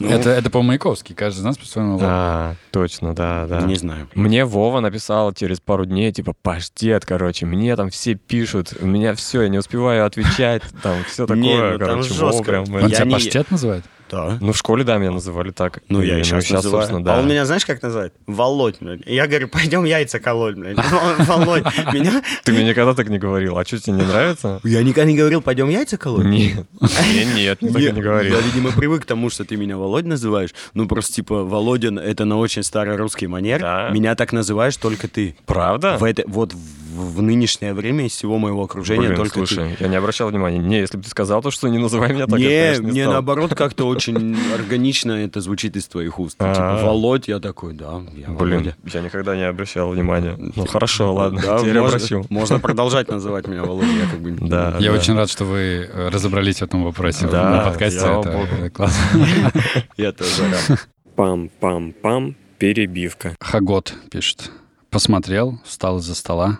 Ну, 0.00 0.08
Это, 0.10 0.30
это 0.30 0.50
по-маяковски. 0.50 1.12
Каждый 1.12 1.40
из 1.40 1.44
нас 1.44 1.56
по-своему. 1.56 1.98
А, 2.02 2.54
точно, 2.72 3.14
да, 3.14 3.46
да. 3.46 3.60
Не 3.62 3.76
знаю. 3.76 4.08
Мне 4.14 4.44
Вова 4.44 4.80
написал 4.80 5.32
через 5.32 5.60
пару 5.60 5.84
дней, 5.86 6.10
типа, 6.10 6.34
паштет, 6.42 7.06
короче, 7.06 7.46
мне 7.46 7.76
там 7.76 7.90
все 7.90 8.14
пишут, 8.14 8.72
у 8.80 8.86
меня 8.86 9.14
все, 9.14 9.42
я 9.42 9.48
не 9.48 9.58
успеваю 9.58 10.04
отвечать, 10.04 10.62
там 10.82 11.04
все 11.04 11.26
такое, 11.26 11.72
ну 11.74 11.78
там 11.78 11.88
короче, 11.88 12.14
Вова 12.14 12.32
жестко. 12.32 12.44
прям... 12.44 12.64
Он 12.74 12.90
тебя 12.90 13.06
паштет 13.06 13.50
называет? 13.52 13.84
Да. 14.10 14.38
Ну, 14.40 14.52
в 14.52 14.56
школе, 14.56 14.84
да, 14.84 14.98
меня 14.98 15.10
называли 15.10 15.50
так. 15.50 15.82
Ну, 15.88 16.02
я 16.02 16.18
и 16.18 16.20
И, 16.20 16.24
сейчас, 16.24 16.50
называю. 16.50 16.62
собственно, 16.82 17.04
да. 17.04 17.16
А 17.16 17.20
он 17.20 17.28
меня 17.28 17.44
знаешь, 17.46 17.64
как 17.64 17.82
называет? 17.82 18.12
Володь, 18.26 18.76
блядь. 18.80 19.00
Я 19.06 19.26
говорю, 19.26 19.48
пойдем 19.48 19.84
яйца 19.84 20.18
колоть, 20.20 20.56
блядь. 20.56 20.76
Володь, 21.18 21.64
меня... 21.92 22.22
Ты 22.44 22.52
мне 22.52 22.64
никогда 22.64 22.94
так 22.94 23.08
не 23.08 23.18
говорил. 23.18 23.58
А 23.58 23.64
что, 23.64 23.78
тебе 23.80 23.96
не 23.96 24.02
нравится? 24.02 24.60
Я 24.64 24.82
никогда 24.82 25.10
не 25.10 25.16
говорил, 25.16 25.40
пойдем 25.42 25.68
яйца 25.68 25.96
колоть? 25.96 26.24
Нет. 26.26 26.66
Не, 26.80 27.24
нет, 27.34 27.58
так 27.60 27.70
не 27.70 28.00
говорил. 28.02 28.34
Я, 28.36 28.40
видимо, 28.40 28.72
привык 28.72 29.02
к 29.02 29.06
тому, 29.06 29.30
что 29.30 29.44
ты 29.44 29.56
меня 29.56 29.76
Володь 29.76 30.04
называешь. 30.04 30.50
Ну, 30.74 30.86
просто, 30.86 31.12
типа, 31.14 31.44
Володин— 31.44 31.98
это 32.00 32.24
на 32.24 32.38
очень 32.38 32.62
старый 32.62 32.96
русский 32.96 33.26
манер. 33.26 33.60
Меня 33.92 34.14
так 34.14 34.32
называешь 34.32 34.76
только 34.76 35.08
ты. 35.08 35.36
Правда? 35.46 35.98
Вот 36.26 36.54
в, 36.94 37.22
нынешнее 37.22 37.74
время 37.74 38.06
из 38.06 38.12
всего 38.12 38.38
моего 38.38 38.62
окружения 38.64 39.08
Блин, 39.08 39.16
только 39.16 39.34
слушай, 39.34 39.76
я 39.78 39.88
не 39.88 39.96
обращал 39.96 40.28
внимания. 40.28 40.58
Не, 40.58 40.78
если 40.80 40.96
бы 40.96 41.02
ты 41.02 41.10
сказал 41.10 41.42
то, 41.42 41.50
что 41.50 41.68
не 41.68 41.78
называй 41.78 42.12
меня 42.12 42.26
ты. 42.26 42.32
так, 42.32 42.40
я, 42.40 42.48
Не, 42.48 42.64
конечно, 42.64 42.82
не 42.82 42.90
мне 42.90 43.02
стал. 43.02 43.12
наоборот 43.14 43.54
как-то 43.56 43.86
очень 43.86 44.36
органично 44.54 45.12
это 45.12 45.40
звучит 45.40 45.76
из 45.76 45.86
твоих 45.86 46.18
уст. 46.18 46.38
Типа. 46.38 46.80
Володь, 46.82 47.28
я 47.28 47.40
такой, 47.40 47.74
да, 47.74 48.02
я 48.14 48.28
Блин, 48.28 48.72
я 48.84 49.00
никогда 49.00 49.36
не 49.36 49.42
обращал 49.42 49.90
внимания. 49.90 50.36
Ну, 50.38 50.66
хорошо, 50.66 51.12
ладно, 51.14 51.40
Да, 51.42 51.58
теперь 51.58 51.80
можно, 51.80 51.96
обращу. 51.96 52.24
можно 52.28 52.58
продолжать 52.60 53.08
называть 53.08 53.46
меня 53.46 53.64
Володя, 53.64 53.90
я 53.90 54.06
как 54.08 54.20
бы... 54.20 54.30
Да. 54.32 54.76
Я 54.78 54.92
очень 54.92 55.14
рад, 55.14 55.30
что 55.30 55.44
вы 55.44 55.88
э, 55.90 56.08
разобрались 56.08 56.58
в 56.58 56.62
этом 56.62 56.84
вопросе 56.84 57.26
на 57.26 57.64
подкасте. 57.64 57.98
Это 57.98 58.70
классно. 58.70 59.52
Я 59.96 60.12
тоже 60.12 60.50
рад. 60.50 60.88
Пам-пам-пам, 61.16 62.34
перебивка. 62.58 63.36
Хагот 63.40 63.94
пишет. 64.10 64.50
Посмотрел, 64.90 65.60
встал 65.64 65.98
из-за 65.98 66.14
стола, 66.14 66.58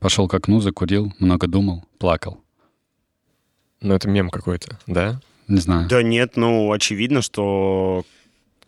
пошел 0.00 0.26
к 0.26 0.34
окну, 0.34 0.60
закурил, 0.60 1.12
много 1.18 1.46
думал, 1.46 1.84
плакал. 1.98 2.40
Ну, 3.80 3.94
это 3.94 4.08
мем 4.08 4.30
какой-то, 4.30 4.78
да? 4.86 5.20
Не 5.48 5.60
знаю. 5.60 5.88
Да 5.88 6.02
нет, 6.02 6.36
ну, 6.36 6.70
очевидно, 6.72 7.22
что 7.22 8.04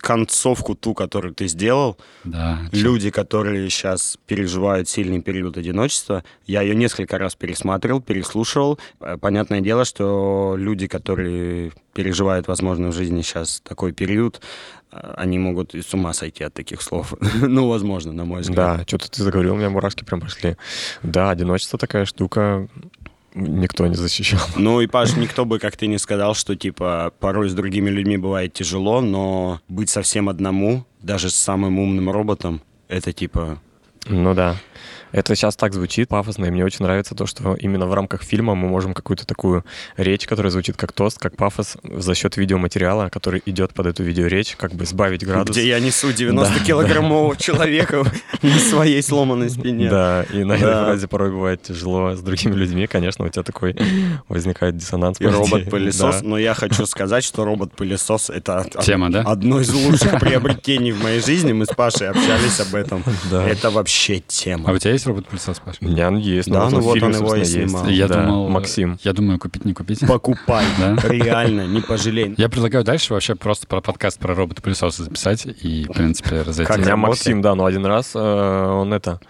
концовку 0.02 0.74
ту, 0.74 0.94
которую 0.94 1.32
ты 1.32 1.46
сделал, 1.46 1.96
Да. 2.24 2.58
люди, 2.72 3.10
которые 3.10 3.70
сейчас 3.70 4.18
переживают 4.26 4.88
сильный 4.88 5.22
период 5.22 5.56
одиночества, 5.56 6.24
я 6.44 6.60
ее 6.62 6.74
несколько 6.74 7.18
раз 7.18 7.36
пересматривал, 7.36 8.00
переслушивал. 8.02 8.78
Э, 9.00 9.16
Понятное 9.16 9.60
дело, 9.60 9.84
что 9.84 10.56
люди, 10.58 10.88
которые 10.88 11.72
переживают, 11.94 12.48
возможно, 12.48 12.88
в 12.88 12.92
жизни 12.94 13.22
сейчас 13.22 13.60
такой 13.64 13.92
период, 13.92 14.40
э, 14.90 15.14
они 15.16 15.38
могут 15.38 15.74
и 15.74 15.82
с 15.82 15.94
ума 15.94 16.12
сойти 16.12 16.42
от 16.42 16.52
таких 16.52 16.82
слов. 16.82 17.14
ну, 17.40 17.68
возможно, 17.68 18.12
на 18.12 18.24
мой 18.24 18.40
взгляд. 18.40 18.78
Да, 18.78 18.84
что-то 18.86 19.08
ты 19.08 19.22
заговорил, 19.22 19.54
у 19.54 19.56
меня 19.56 19.70
мурашки 19.70 20.02
прям 20.04 20.20
пошли. 20.20 20.56
Да, 21.04 21.30
одиночество 21.30 21.78
такая 21.78 22.06
штука, 22.06 22.66
никто 23.34 23.86
не 23.86 23.94
защищал. 23.94 24.40
Ну 24.56 24.80
и, 24.80 24.86
Паш, 24.86 25.16
никто 25.16 25.44
бы, 25.44 25.58
как 25.58 25.76
ты, 25.76 25.86
не 25.86 25.98
сказал, 25.98 26.34
что, 26.34 26.54
типа, 26.56 27.12
порой 27.18 27.48
с 27.48 27.54
другими 27.54 27.90
людьми 27.90 28.16
бывает 28.16 28.52
тяжело, 28.52 29.00
но 29.00 29.60
быть 29.68 29.90
совсем 29.90 30.28
одному, 30.28 30.84
даже 31.00 31.30
с 31.30 31.34
самым 31.34 31.78
умным 31.78 32.10
роботом, 32.10 32.62
это, 32.88 33.12
типа, 33.12 33.58
Ну 34.08 34.34
да. 34.34 34.56
Это 35.12 35.34
сейчас 35.36 35.56
так 35.56 35.74
звучит 35.74 36.08
пафосно, 36.08 36.46
и 36.46 36.50
мне 36.50 36.64
очень 36.64 36.84
нравится 36.84 37.14
то, 37.14 37.26
что 37.26 37.54
именно 37.54 37.86
в 37.86 37.94
рамках 37.94 38.22
фильма 38.22 38.54
мы 38.54 38.68
можем 38.68 38.94
какую-то 38.94 39.26
такую 39.26 39.64
речь, 39.96 40.26
которая 40.26 40.50
звучит 40.50 40.76
как 40.76 40.92
тост, 40.92 41.18
как 41.18 41.36
пафос, 41.36 41.76
за 41.82 42.14
счет 42.14 42.36
видеоматериала, 42.36 43.08
который 43.10 43.42
идет 43.46 43.74
под 43.74 43.86
эту 43.86 44.02
видеоречь, 44.02 44.56
как 44.56 44.72
бы 44.74 44.86
сбавить 44.86 45.24
градус. 45.24 45.54
где 45.54 45.68
я 45.68 45.80
несу 45.80 46.10
90-килограммового 46.10 47.36
человека 47.40 48.04
на 48.42 48.58
своей 48.58 49.02
сломанной 49.02 49.50
спине. 49.50 49.88
Да, 49.90 50.24
и 50.32 50.44
на 50.44 50.54
этой 50.54 50.72
фразе 50.72 51.08
порой 51.08 51.30
бывает 51.30 51.62
тяжело 51.62 52.14
с 52.14 52.20
другими 52.20 52.54
людьми. 52.54 52.86
Конечно, 52.86 53.24
у 53.24 53.28
тебя 53.28 53.42
такой 53.42 53.76
возникает 54.28 54.76
диссонанс. 54.76 55.20
И 55.20 55.26
робот-пылесос. 55.26 56.22
Но 56.22 56.38
я 56.38 56.54
хочу 56.54 56.86
сказать, 56.86 57.24
что 57.24 57.44
робот-пылесос— 57.44 58.30
это 58.34 58.60
одно 59.24 59.60
из 59.60 59.72
лучших 59.72 60.18
приобретений 60.20 60.92
в 60.92 61.02
моей 61.02 61.20
жизни. 61.20 61.52
Мы 61.52 61.66
с 61.66 61.68
Пашей 61.74 62.08
общались 62.08 62.60
об 62.60 62.74
этом. 62.74 63.04
Да. 63.30 63.46
Это 63.46 63.70
вообще 63.70 64.16
А 64.16 64.22
тема. 64.26 64.72
у 64.72 64.78
тебя 64.78 64.92
есть 64.92 65.01
робот-пылесос, 65.06 65.60
Паш? 65.60 65.76
У 65.80 65.86
меня 65.86 66.08
он 66.08 66.16
есть. 66.18 66.50
Да, 66.50 66.68
ну 66.70 66.80
в 66.80 66.82
вот 66.82 67.02
он 67.02 67.14
его 67.14 67.34
и 67.34 67.40
есть. 67.40 67.52
снимал. 67.52 67.86
Я 67.88 68.08
Да, 68.08 68.22
думал... 68.22 68.48
Максим. 68.48 68.98
Я 69.02 69.12
думаю, 69.12 69.38
купить, 69.38 69.64
не 69.64 69.74
купить. 69.74 70.00
Покупай. 70.06 70.64
Да? 70.78 70.96
Реально, 71.08 71.66
не 71.66 71.80
пожалей. 71.80 72.34
Я 72.36 72.48
предлагаю 72.48 72.84
дальше 72.84 73.12
вообще 73.12 73.34
просто 73.34 73.66
про 73.66 73.80
подкаст 73.80 74.18
про 74.18 74.34
робота-пылесоса 74.34 75.04
записать 75.04 75.46
и, 75.46 75.84
в 75.84 75.92
принципе, 75.92 76.42
разойти. 76.42 76.66
Как 76.68 76.78
У 76.78 76.80
меня 76.80 76.92
работает? 76.92 77.18
Максим, 77.18 77.42
да, 77.42 77.54
но 77.54 77.64
один 77.66 77.84
раз 77.86 78.12
э, 78.14 78.18
он 78.18 78.92
это 78.92 79.20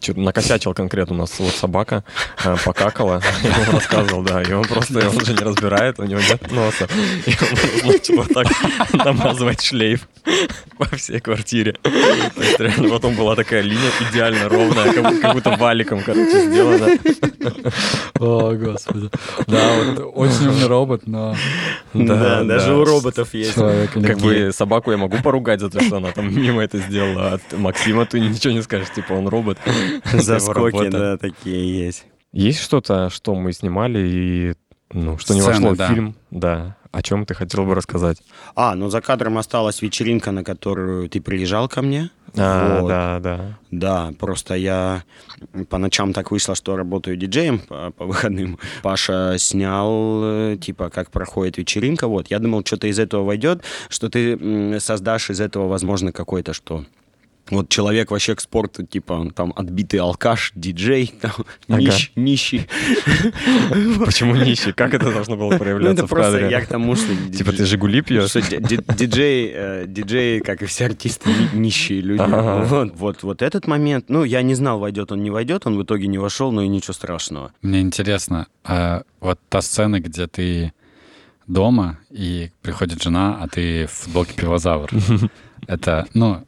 что-то 0.00 0.20
накосячил 0.20 0.74
конкретно. 0.74 1.14
У 1.14 1.18
нас 1.18 1.38
вот 1.38 1.52
собака 1.54 2.04
э, 2.44 2.56
покакала, 2.64 3.22
ему 3.42 3.72
рассказывал, 3.72 4.22
да, 4.22 4.42
и 4.42 4.52
он 4.52 4.64
просто, 4.64 5.08
он 5.08 5.16
уже 5.16 5.32
не 5.32 5.38
разбирает, 5.40 5.98
у 5.98 6.04
него 6.04 6.20
нет 6.20 6.50
носа. 6.52 6.88
И 7.26 7.30
он 7.84 7.92
начал 7.92 8.16
вот 8.16 8.28
так 8.32 8.46
намазывать 8.92 9.62
шлейф 9.62 10.08
по 10.78 10.84
всей 10.96 11.20
квартире. 11.20 11.72
То 11.82 11.90
есть 12.42 12.60
реально 12.60 12.88
потом 12.90 13.14
была 13.14 13.34
такая 13.34 13.62
линия 13.62 13.90
идеально 14.10 14.48
ровная, 14.48 14.92
как 14.92 15.13
Как 15.20 15.34
будто 15.34 15.50
валиком, 15.56 16.02
короче, 16.02 16.46
сделано. 16.46 16.98
О, 18.20 18.52
господи. 18.54 19.10
Да, 19.46 19.76
вот 19.76 20.12
очень 20.14 20.48
умный 20.48 20.66
робот, 20.66 21.06
но 21.06 21.34
Да, 21.92 22.42
даже 22.44 22.68
да. 22.68 22.76
у 22.76 22.84
роботов 22.84 23.34
есть. 23.34 23.54
Как 23.54 24.18
бы 24.18 24.50
собаку 24.52 24.90
я 24.90 24.96
могу 24.96 25.18
поругать 25.22 25.60
за 25.60 25.70
то, 25.70 25.80
что 25.82 25.96
она 25.98 26.12
там 26.12 26.34
мимо 26.34 26.62
это 26.62 26.78
сделала, 26.78 27.30
а 27.30 27.34
от 27.34 27.58
Максима 27.58 28.06
ты 28.06 28.20
ничего 28.20 28.52
не 28.52 28.62
скажешь, 28.62 28.90
типа 28.94 29.12
он 29.12 29.28
робот. 29.28 29.58
Заскоки, 30.12 30.88
да, 30.88 31.16
такие 31.16 31.86
есть. 31.86 32.04
Есть 32.32 32.60
что-то, 32.62 33.10
что 33.10 33.34
мы 33.36 33.52
снимали 33.52 34.00
и 34.08 34.54
ну, 34.94 35.18
что 35.18 35.34
не 35.34 35.40
Сцены, 35.40 35.54
вошло 35.54 35.74
да. 35.74 35.86
в 35.86 35.88
фильм? 35.90 36.14
Да. 36.30 36.76
О 36.92 37.02
чем 37.02 37.26
ты 37.26 37.34
хотел 37.34 37.64
бы 37.64 37.74
рассказать? 37.74 38.22
А, 38.54 38.76
ну 38.76 38.88
за 38.88 39.00
кадром 39.00 39.36
осталась 39.36 39.82
вечеринка, 39.82 40.30
на 40.30 40.44
которую 40.44 41.08
ты 41.08 41.20
приезжал 41.20 41.68
ко 41.68 41.82
мне. 41.82 42.10
А, 42.36 42.80
Вот. 42.80 42.88
да, 42.88 43.18
да. 43.18 43.58
Да, 43.72 44.12
просто 44.18 44.54
я 44.54 45.02
по 45.68 45.78
ночам 45.78 46.12
так 46.12 46.30
вышло, 46.30 46.54
что 46.54 46.76
работаю 46.76 47.16
диджеем 47.16 47.58
по, 47.58 47.90
по 47.90 48.06
выходным. 48.06 48.58
Паша 48.82 49.34
снял, 49.38 50.20
э, 50.22 50.56
типа, 50.60 50.88
как 50.90 51.10
проходит 51.10 51.58
вечеринка. 51.58 52.06
Вот, 52.06 52.28
я 52.30 52.38
думал, 52.38 52.64
что-то 52.64 52.86
из 52.86 53.00
этого 53.00 53.24
войдет, 53.24 53.64
что 53.88 54.08
ты 54.08 54.78
создашь 54.78 55.30
из 55.30 55.40
этого, 55.40 55.66
возможно, 55.66 56.12
какой-то, 56.12 56.52
что 56.52 56.84
вот 57.50 57.68
человек 57.68 58.10
вообще 58.10 58.34
к 58.34 58.40
спорту, 58.40 58.84
типа, 58.84 59.12
он 59.14 59.30
там 59.30 59.52
отбитый 59.54 60.00
алкаш, 60.00 60.52
диджей, 60.54 61.12
там, 61.20 61.32
Ага. 61.68 61.80
нищ- 61.80 62.10
нищий. 62.16 62.66
Почему 64.04 64.34
нищий? 64.36 64.72
Как 64.72 64.94
это 64.94 65.12
должно 65.12 65.36
было 65.36 65.52
Ну, 65.52 65.58
проявляться 65.58 66.04
это 66.04 66.06
в 66.06 66.10
просто 66.10 66.32
кадре? 66.32 66.50
я 66.50 66.60
к 66.60 66.66
тому, 66.66 66.96
что... 66.96 67.14
Типа 67.36 67.52
ты 67.52 67.64
«Жигули» 67.64 68.00
пьешь? 68.02 68.30
Что 68.30 68.40
ди- 68.40 68.58
ди- 68.58 68.80
диджей, 68.96 69.50
э, 69.54 69.84
диджей, 69.86 70.40
как 70.40 70.62
и 70.62 70.66
все 70.66 70.86
артисты, 70.86 71.30
ни- 71.30 71.58
нищие 71.58 72.00
люди. 72.00 72.22
Ага. 72.22 72.64
Вот, 72.64 72.92
вот, 72.96 73.22
вот 73.22 73.42
этот 73.42 73.66
момент, 73.66 74.06
ну, 74.08 74.24
я 74.24 74.42
не 74.42 74.54
знал, 74.54 74.78
войдет 74.78 75.12
он, 75.12 75.22
не 75.22 75.30
войдет, 75.30 75.66
он 75.66 75.76
в 75.78 75.82
итоге 75.82 76.06
не 76.06 76.18
вошел, 76.18 76.52
но 76.52 76.62
и 76.62 76.68
ничего 76.68 76.92
страшного. 76.94 77.52
Мне 77.62 77.80
интересно, 77.80 78.46
а 78.64 79.02
вот 79.20 79.38
та 79.48 79.60
сцена, 79.62 80.00
где 80.00 80.26
ты 80.26 80.72
дома, 81.46 81.98
и 82.10 82.50
приходит 82.62 83.02
жена, 83.02 83.38
а 83.40 83.48
ты 83.48 83.86
в 83.86 83.90
футболке 83.90 84.32
пивозавр. 84.34 84.90
Это, 85.66 86.06
ну, 86.14 86.44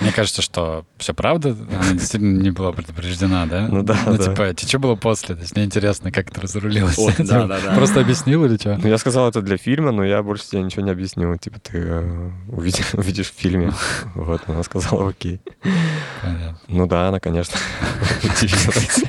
мне 0.00 0.12
кажется, 0.12 0.40
что 0.42 0.86
все 0.96 1.12
правда, 1.12 1.50
она 1.50 1.92
действительно 1.92 2.40
не 2.40 2.50
была 2.50 2.72
предупреждена, 2.72 3.44
да? 3.46 3.66
Ну 3.68 3.82
да, 3.82 3.98
Ну, 4.06 4.16
да. 4.16 4.24
типа, 4.24 4.54
тебе 4.54 4.68
что 4.68 4.78
было 4.78 4.94
после? 4.94 5.34
То 5.34 5.42
есть 5.42 5.54
мне 5.54 5.64
интересно, 5.66 6.10
как 6.10 6.30
это 6.30 6.40
разрулилось. 6.40 6.96
Вот, 6.96 7.16
Типа, 7.16 7.28
да, 7.28 7.46
да, 7.46 7.60
да. 7.60 7.74
Просто 7.74 8.00
объяснил 8.00 8.44
или 8.46 8.56
что? 8.56 8.78
Ну, 8.82 8.88
я 8.88 8.96
сказал 8.98 9.28
это 9.28 9.42
для 9.42 9.56
фильма, 9.58 9.92
но 9.92 10.02
я 10.04 10.22
больше 10.22 10.44
тебе 10.48 10.62
ничего 10.62 10.82
не 10.82 10.90
объяснил. 10.90 11.36
Типа, 11.36 11.58
ты 11.60 11.78
э, 11.78 12.30
увидишь, 12.48 12.86
увидишь 12.94 13.30
в 13.30 13.34
фильме. 13.34 13.72
Вот, 14.14 14.42
она 14.46 14.62
сказала, 14.62 15.10
окей. 15.10 15.40
Понятно. 16.22 16.58
Ну 16.68 16.86
да, 16.86 17.08
она, 17.08 17.20
конечно, 17.20 17.56
удивилась. 18.22 19.04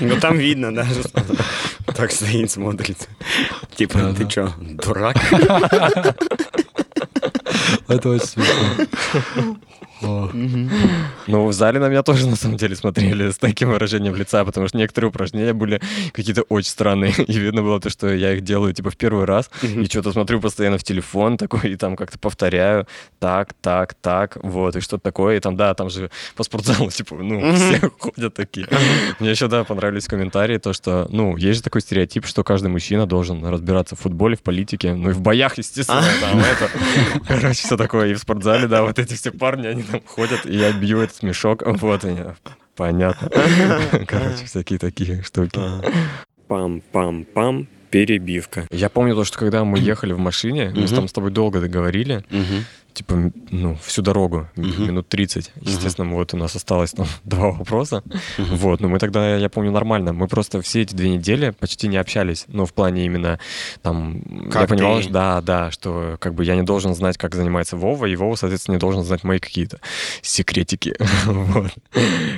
Ну, 0.00 0.20
там 0.20 0.38
видно, 0.38 0.72
да, 0.74 0.84
что 0.84 1.08
он 1.86 1.94
так 1.94 2.12
стоит, 2.12 2.50
смотрит. 2.50 3.08
Типа, 3.74 3.98
Да, 3.98 4.12
ты 4.14 4.24
да. 4.24 4.30
что, 4.30 4.52
дурак? 4.60 5.16
Это 7.88 8.08
очень 8.10 8.26
смешно. 8.26 9.56
Ну, 10.02 11.46
в 11.46 11.52
зале 11.52 11.80
на 11.80 11.88
меня 11.88 12.02
тоже, 12.02 12.28
на 12.28 12.36
самом 12.36 12.56
деле, 12.56 12.76
смотрели 12.76 13.30
с 13.30 13.38
таким 13.38 13.70
выражением 13.70 14.14
лица, 14.14 14.44
потому 14.44 14.68
что 14.68 14.76
некоторые 14.76 15.08
упражнения 15.08 15.52
были 15.52 15.80
какие-то 16.12 16.42
очень 16.42 16.70
странные. 16.70 17.12
И 17.26 17.38
видно 17.38 17.62
было 17.62 17.80
то, 17.80 17.90
что 17.90 18.12
я 18.12 18.32
их 18.32 18.42
делаю, 18.42 18.72
типа, 18.74 18.90
в 18.90 18.96
первый 18.96 19.24
раз, 19.24 19.50
и 19.62 19.84
что-то 19.86 20.12
смотрю 20.12 20.40
постоянно 20.40 20.78
в 20.78 20.84
телефон 20.84 21.36
такой, 21.36 21.72
и 21.72 21.76
там 21.76 21.96
как-то 21.96 22.18
повторяю, 22.18 22.86
так, 23.18 23.54
так, 23.54 23.94
так, 23.94 24.36
вот, 24.42 24.76
и 24.76 24.80
что-то 24.80 25.02
такое. 25.02 25.36
И 25.36 25.40
там, 25.40 25.56
да, 25.56 25.74
там 25.74 25.90
же 25.90 26.10
по 26.34 26.44
спортзалу, 26.44 26.90
типа, 26.96 27.16
ну, 27.16 27.54
все 27.54 27.90
ходят 27.98 28.34
такие. 28.34 28.68
Мне 29.18 29.30
еще, 29.30 29.48
да, 29.48 29.64
понравились 29.64 30.06
комментарии, 30.06 30.58
то, 30.58 30.72
что, 30.72 31.06
ну, 31.10 31.36
есть 31.36 31.58
же 31.58 31.62
такой 31.62 31.80
стереотип, 31.80 32.26
что 32.26 32.44
каждый 32.44 32.68
мужчина 32.68 33.06
должен 33.06 33.44
разбираться 33.44 33.96
в 33.96 34.00
футболе, 34.00 34.36
в 34.36 34.42
политике, 34.42 34.94
ну 34.94 35.10
и 35.10 35.12
в 35.12 35.20
боях, 35.20 35.58
естественно, 35.58 36.04
там 36.20 36.38
это. 36.38 36.70
Короче, 37.26 37.62
все 37.62 37.75
такое. 37.76 38.08
И 38.08 38.14
в 38.14 38.18
спортзале, 38.18 38.66
да, 38.68 38.82
вот 38.82 38.98
эти 38.98 39.14
все 39.14 39.30
парни, 39.30 39.66
они 39.66 39.82
там 39.82 40.00
ходят, 40.04 40.46
и 40.46 40.56
я 40.56 40.72
бью 40.72 41.00
этот 41.00 41.16
смешок. 41.16 41.62
Вот 41.64 42.04
они. 42.04 42.20
Понятно. 42.76 43.30
Короче, 44.06 44.44
всякие 44.44 44.78
такие 44.78 45.22
штуки. 45.22 45.60
Пам-пам-пам. 46.48 47.66
Перебивка. 47.90 48.66
Я 48.70 48.90
помню 48.90 49.14
то, 49.14 49.24
что 49.24 49.38
когда 49.38 49.64
мы 49.64 49.78
ехали 49.80 50.12
в 50.12 50.18
машине, 50.18 50.72
мы 50.74 50.86
там 50.88 51.08
с 51.08 51.12
тобой 51.12 51.30
долго 51.30 51.60
договорили. 51.60 52.24
Типа, 52.96 53.30
ну, 53.50 53.76
всю 53.84 54.02
дорогу, 54.02 54.48
Мгм. 54.56 54.86
минут 54.86 55.08
30. 55.08 55.52
Естественно, 55.60 56.10
вот 56.10 56.32
у 56.34 56.36
нас 56.38 56.56
осталось 56.56 56.92
там 56.92 57.06
два 57.24 57.50
вопроса. 57.50 58.02
Вот, 58.38 58.80
но 58.80 58.88
мы 58.88 58.98
тогда, 58.98 59.36
я 59.36 59.48
помню, 59.50 59.70
нормально. 59.70 60.12
Мы 60.14 60.28
просто 60.28 60.60
все 60.62 60.80
эти 60.82 60.94
две 60.94 61.10
недели 61.10 61.50
почти 61.50 61.88
не 61.88 61.98
общались. 61.98 62.46
Ну, 62.48 62.64
в 62.64 62.72
плане 62.72 63.04
именно 63.04 63.38
там... 63.82 64.22
Как 64.50 64.62
я 64.62 64.68
понимал, 64.68 64.96
ты? 64.96 65.02
что 65.04 65.12
да, 65.12 65.40
да, 65.42 65.70
что 65.70 66.16
как 66.20 66.34
бы 66.34 66.44
я 66.44 66.56
не 66.56 66.62
должен 66.62 66.94
знать, 66.94 67.18
как 67.18 67.34
занимается 67.34 67.76
Вова, 67.76 68.06
и 68.06 68.16
Вова, 68.16 68.34
соответственно, 68.36 68.76
не 68.76 68.80
должен 68.80 69.04
знать 69.04 69.24
мои 69.24 69.38
какие-то 69.38 69.78
секретики. 70.22 70.96
Вот. 71.26 71.72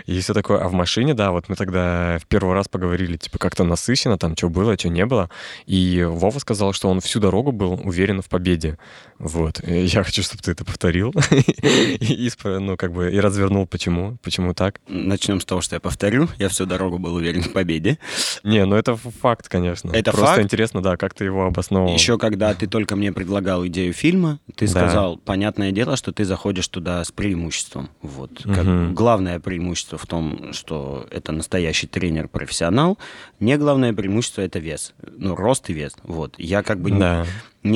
И 0.07 0.21
все 0.21 0.35
такое. 0.35 0.59
А 0.59 0.69
в 0.69 0.73
машине, 0.73 1.15
да, 1.15 1.31
вот 1.31 1.49
мы 1.49 1.55
тогда 1.57 2.19
в 2.21 2.27
первый 2.27 2.55
раз 2.55 2.69
поговорили, 2.69 3.17
типа, 3.17 3.39
как-то 3.39 3.65
насыщенно, 3.65 4.19
там, 4.19 4.37
что 4.37 4.49
было, 4.49 4.77
что 4.79 4.89
не 4.89 5.07
было. 5.07 5.31
И 5.67 6.03
Вова 6.05 6.39
сказал, 6.41 6.73
что 6.73 6.89
он 6.89 7.01
всю 7.01 7.21
дорогу 7.21 7.53
был 7.53 7.81
уверен 7.85 8.23
в 8.23 8.29
победе. 8.29 8.77
Вот. 9.19 9.61
И 9.67 9.85
я 9.85 10.03
хочу, 10.03 10.23
чтобы 10.23 10.43
ты 10.43 10.48
это 10.53 10.65
повторил. 10.65 11.13
И, 11.63 12.31
ну, 12.45 12.77
как 12.77 12.93
бы, 12.93 13.11
и 13.13 13.19
развернул, 13.21 13.67
почему, 13.67 14.19
почему 14.23 14.55
так. 14.55 14.81
Начнем 14.89 15.41
с 15.41 15.45
того, 15.45 15.61
что 15.61 15.77
я 15.77 15.81
повторю. 15.81 16.29
Я 16.39 16.49
всю 16.49 16.67
дорогу 16.67 16.99
был 16.99 17.15
уверен 17.15 17.43
в 17.43 17.53
победе. 17.53 17.99
Не, 18.45 18.65
ну 18.65 18.77
это 18.77 18.97
факт, 18.97 19.49
конечно. 19.49 19.91
Это 19.93 20.11
Просто 20.13 20.27
факт? 20.35 20.43
интересно, 20.45 20.83
да, 20.83 20.97
как 20.97 21.15
ты 21.15 21.25
его 21.25 21.47
обосновывал. 21.47 21.93
Еще 21.95 22.19
когда 22.19 22.55
ты 22.55 22.67
только 22.67 22.97
мне 22.97 23.13
предлагал 23.13 23.67
идею 23.67 23.93
фильма, 23.93 24.39
ты 24.55 24.67
Да. 24.67 24.71
сказал, 24.73 25.17
понятное 25.17 25.73
дело, 25.73 25.97
что 25.97 26.13
ты 26.13 26.25
заходишь 26.25 26.69
туда 26.69 27.03
с 27.05 27.11
преимуществом. 27.13 27.91
Вот. 28.03 28.43
Как 28.45 28.65
Мгм. 28.65 28.95
Главное 28.95 29.41
преимущество 29.41 29.99
в 29.99 30.07
том, 30.07 30.53
что 30.53 31.07
это 31.11 31.33
настоящий 31.33 31.87
тренер-профессионал. 31.87 32.99
Не 33.41 33.57
главное 33.57 33.93
преимущество 33.93 34.43
это 34.43 34.59
вес. 34.59 34.95
Ну, 35.17 35.35
рост 35.35 35.71
и 35.71 35.73
вес. 35.73 35.95
Вот. 36.03 36.35
Я 36.39 36.63
как 36.63 36.81
бы 36.81 36.91
Да. 36.91 37.25
не 37.25 37.29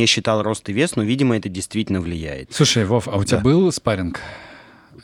считал 0.06 0.42
рост 0.42 0.68
и 0.68 0.72
вес, 0.72 0.96
но, 0.96 1.02
видимо, 1.02 1.36
это 1.36 1.48
действительно 1.48 2.00
влияет. 2.00 2.52
Слушай, 2.52 2.84
Вов, 2.84 3.08
а 3.08 3.16
у 3.16 3.24
тебя 3.24 3.38
Да. 3.38 3.44
был 3.44 3.70
спарринг? 3.72 4.20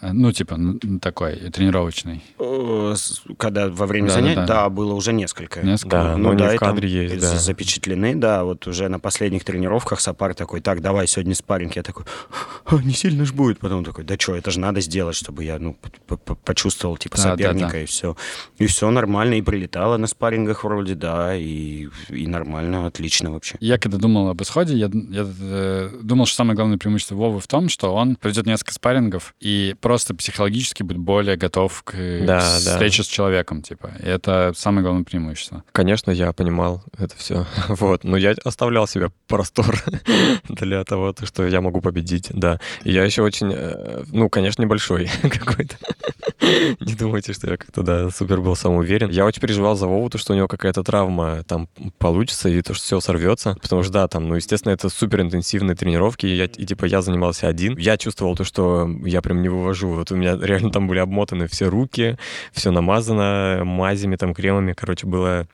Э, 0.00 0.12
Ну, 0.12 0.32
типа, 0.32 0.58
такой, 1.00 1.36
тренировочный. 1.50 2.22
Э, 2.38 2.94
Когда 3.36 3.68
во 3.68 3.86
время 3.86 4.08
Да, 4.08 4.14
да, 4.14 4.20
занятий, 4.20 4.40
да. 4.40 4.46
да, 4.46 4.68
было 4.68 4.94
уже 4.94 5.12
несколько. 5.12 5.60
Несколько? 5.64 5.90
Да, 5.96 6.16
Ну 6.16 6.24
но 6.24 6.30
они 6.30 6.38
да, 6.38 6.50
в 6.50 6.54
и 6.54 6.58
там 6.58 6.68
кадре 6.74 6.88
есть, 6.88 7.20
да. 7.20 7.36
запечатлены, 7.36 8.14
да. 8.16 8.44
Вот 8.44 8.66
уже 8.66 8.88
на 8.88 8.98
последних 8.98 9.44
тренировках 9.44 10.00
Сапар 10.00 10.34
такой, 10.34 10.60
так, 10.60 10.80
давай 10.80 11.06
сегодня 11.06 11.34
спарринг. 11.34 11.76
Я 11.76 11.82
такой, 11.82 12.04
«А, 12.66 12.76
не 12.76 12.92
сильно 12.92 13.24
ж 13.24 13.32
будет. 13.32 13.58
Потом 13.58 13.84
такой, 13.84 14.04
да 14.04 14.16
что, 14.18 14.34
это 14.34 14.50
же 14.50 14.60
надо 14.60 14.80
сделать, 14.80 15.16
чтобы 15.16 15.44
я 15.44 15.58
ну, 15.58 15.76
почувствовал 16.44 16.96
типа 16.96 17.16
Да, 17.16 17.22
да, 17.24 17.30
соперника 17.30 17.72
да. 17.72 17.80
и 17.82 17.86
все. 17.86 18.16
И 18.58 18.66
все 18.66 18.90
нормально, 18.90 19.34
и 19.34 19.42
прилетало 19.42 19.96
на 19.96 20.06
спаррингах 20.06 20.64
вроде, 20.64 20.94
да, 20.94 21.34
и, 21.36 21.88
и 22.08 22.26
нормально, 22.26 22.86
отлично 22.86 23.30
вообще. 23.32 23.56
Я 23.60 23.78
когда 23.78 23.98
думал 23.98 24.28
об 24.28 24.40
исходе, 24.42 24.74
я, 24.76 24.90
я, 24.92 25.26
э, 25.40 25.90
думал, 26.02 26.26
что 26.26 26.36
самое 26.36 26.56
главное 26.56 26.78
преимущество 26.78 27.14
Вовы 27.14 27.40
в 27.40 27.46
том, 27.46 27.68
что 27.68 27.94
он 27.94 28.16
проведет 28.16 28.46
несколько 28.46 28.72
спаррингов 28.74 29.34
и 29.40 29.74
просто 29.88 30.14
психологически 30.14 30.82
будет 30.82 30.98
более 30.98 31.36
готов 31.38 31.82
к 31.82 31.94
Да, 32.26 32.40
с- 32.40 32.62
да. 32.66 32.72
встрече 32.72 33.02
с 33.02 33.06
человеком, 33.06 33.62
типа. 33.62 33.90
И 34.04 34.06
это 34.06 34.52
самое 34.54 34.82
главное 34.82 35.02
преимущество. 35.04 35.64
Конечно, 35.72 36.10
я 36.10 36.30
понимал 36.34 36.82
это 36.98 37.16
все. 37.16 37.46
Вот. 37.68 38.04
Но 38.04 38.18
я 38.18 38.34
оставлял 38.44 38.86
себе 38.86 39.10
простор 39.26 39.82
для 40.50 40.84
того, 40.84 41.14
то, 41.14 41.24
что 41.24 41.46
я 41.46 41.62
могу 41.62 41.80
победить, 41.80 42.28
да. 42.34 42.60
И 42.84 42.92
я 42.92 43.02
еще 43.02 43.22
очень, 43.22 43.50
э, 43.54 44.04
ну, 44.12 44.28
конечно, 44.28 44.60
небольшой 44.60 45.08
какой-то. 45.22 45.76
Не 46.80 46.94
думайте, 46.94 47.32
что 47.32 47.50
я 47.50 47.56
как-то, 47.56 47.82
да, 47.82 48.10
супер 48.10 48.40
был 48.42 48.56
самоуверен. 48.56 49.08
Я 49.10 49.24
очень 49.24 49.40
переживал 49.40 49.74
за 49.76 49.86
Вову, 49.86 50.10
то, 50.10 50.18
что 50.18 50.34
у 50.34 50.36
него 50.36 50.48
какая-то 50.48 50.82
травма 50.82 51.42
там 51.44 51.66
получится, 51.98 52.50
и 52.50 52.60
то, 52.60 52.74
что 52.74 52.84
все 52.84 53.00
сорвется. 53.00 53.56
Потому 53.62 53.82
что, 53.82 53.92
да, 53.92 54.08
там, 54.08 54.28
ну, 54.28 54.34
естественно, 54.34 54.72
это 54.74 54.90
супер 54.90 55.22
интенсивные 55.22 55.76
тренировки, 55.76 56.26
и, 56.26 56.34
я, 56.36 56.44
и 56.44 56.66
типа 56.66 56.84
я 56.84 57.00
занимался 57.00 57.48
один. 57.48 57.76
Я 57.78 57.96
чувствовал 57.96 58.36
то, 58.36 58.44
что 58.44 58.86
я 59.04 59.22
прям 59.22 59.40
не 59.40 59.48
вывожу. 59.48 59.77
Вот 59.86 60.10
у 60.12 60.16
меня 60.16 60.36
реально 60.40 60.70
там 60.70 60.86
были 60.88 60.98
обмотаны 60.98 61.46
все 61.46 61.68
руки, 61.68 62.18
все 62.52 62.70
намазано 62.70 63.62
мазями, 63.64 64.16
там, 64.16 64.34
кремами. 64.34 64.72
Короче, 64.72 65.06
было 65.06 65.46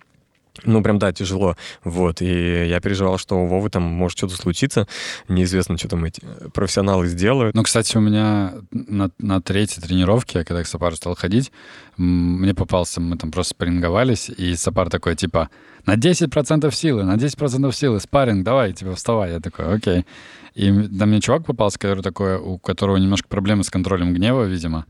ну, 0.63 0.83
прям, 0.83 0.99
да, 0.99 1.13
тяжело. 1.13 1.57
Вот. 1.83 2.23
И 2.23 2.67
я 2.67 2.81
переживал, 2.81 3.19
что 3.19 3.37
у 3.37 3.47
Вовы 3.47 3.71
там 3.71 3.83
может 3.83 4.19
что-то 4.19 4.37
случиться. 4.37 4.87
Неизвестно, 5.29 5.77
что 5.77 5.89
там 5.89 6.05
эти 6.05 6.23
профессионалы 6.53 7.07
сделают. 7.07 7.57
Ну, 7.57 7.63
кстати, 7.65 7.97
у 7.97 8.01
меня 8.01 8.55
на, 8.71 9.11
на 9.19 9.43
третьей 9.43 9.83
тренировке, 9.83 10.45
когда 10.45 10.63
к 10.63 10.67
Сапару 10.67 10.95
стал 10.97 11.17
ходить, 11.17 11.51
мне 11.97 12.55
попался, 12.55 13.01
мы 13.01 13.17
там 13.17 13.31
просто 13.33 13.51
спарринговались, 13.51 14.29
и 14.29 14.55
Сапар 14.55 14.91
такой, 14.91 15.17
типа, 15.17 15.49
на 15.87 15.97
10% 15.97 16.73
силы, 16.73 17.03
на 17.03 17.17
10% 17.17 17.73
силы, 17.73 18.01
спарринг, 18.01 18.45
давай, 18.45 18.73
типа, 18.73 18.95
вставай. 18.95 19.33
Я 19.33 19.41
такой, 19.41 19.75
окей. 19.75 20.07
И 20.55 20.71
там 20.71 21.09
мне 21.09 21.21
чувак 21.21 21.45
попался, 21.45 21.79
который 21.79 22.03
такой, 22.03 22.37
у 22.37 22.59
которого 22.59 22.97
немножко 22.97 23.29
проблемы 23.29 23.65
с 23.65 23.71
контролем 23.71 24.15
гнева, 24.15 24.45
видимо. 24.45 24.87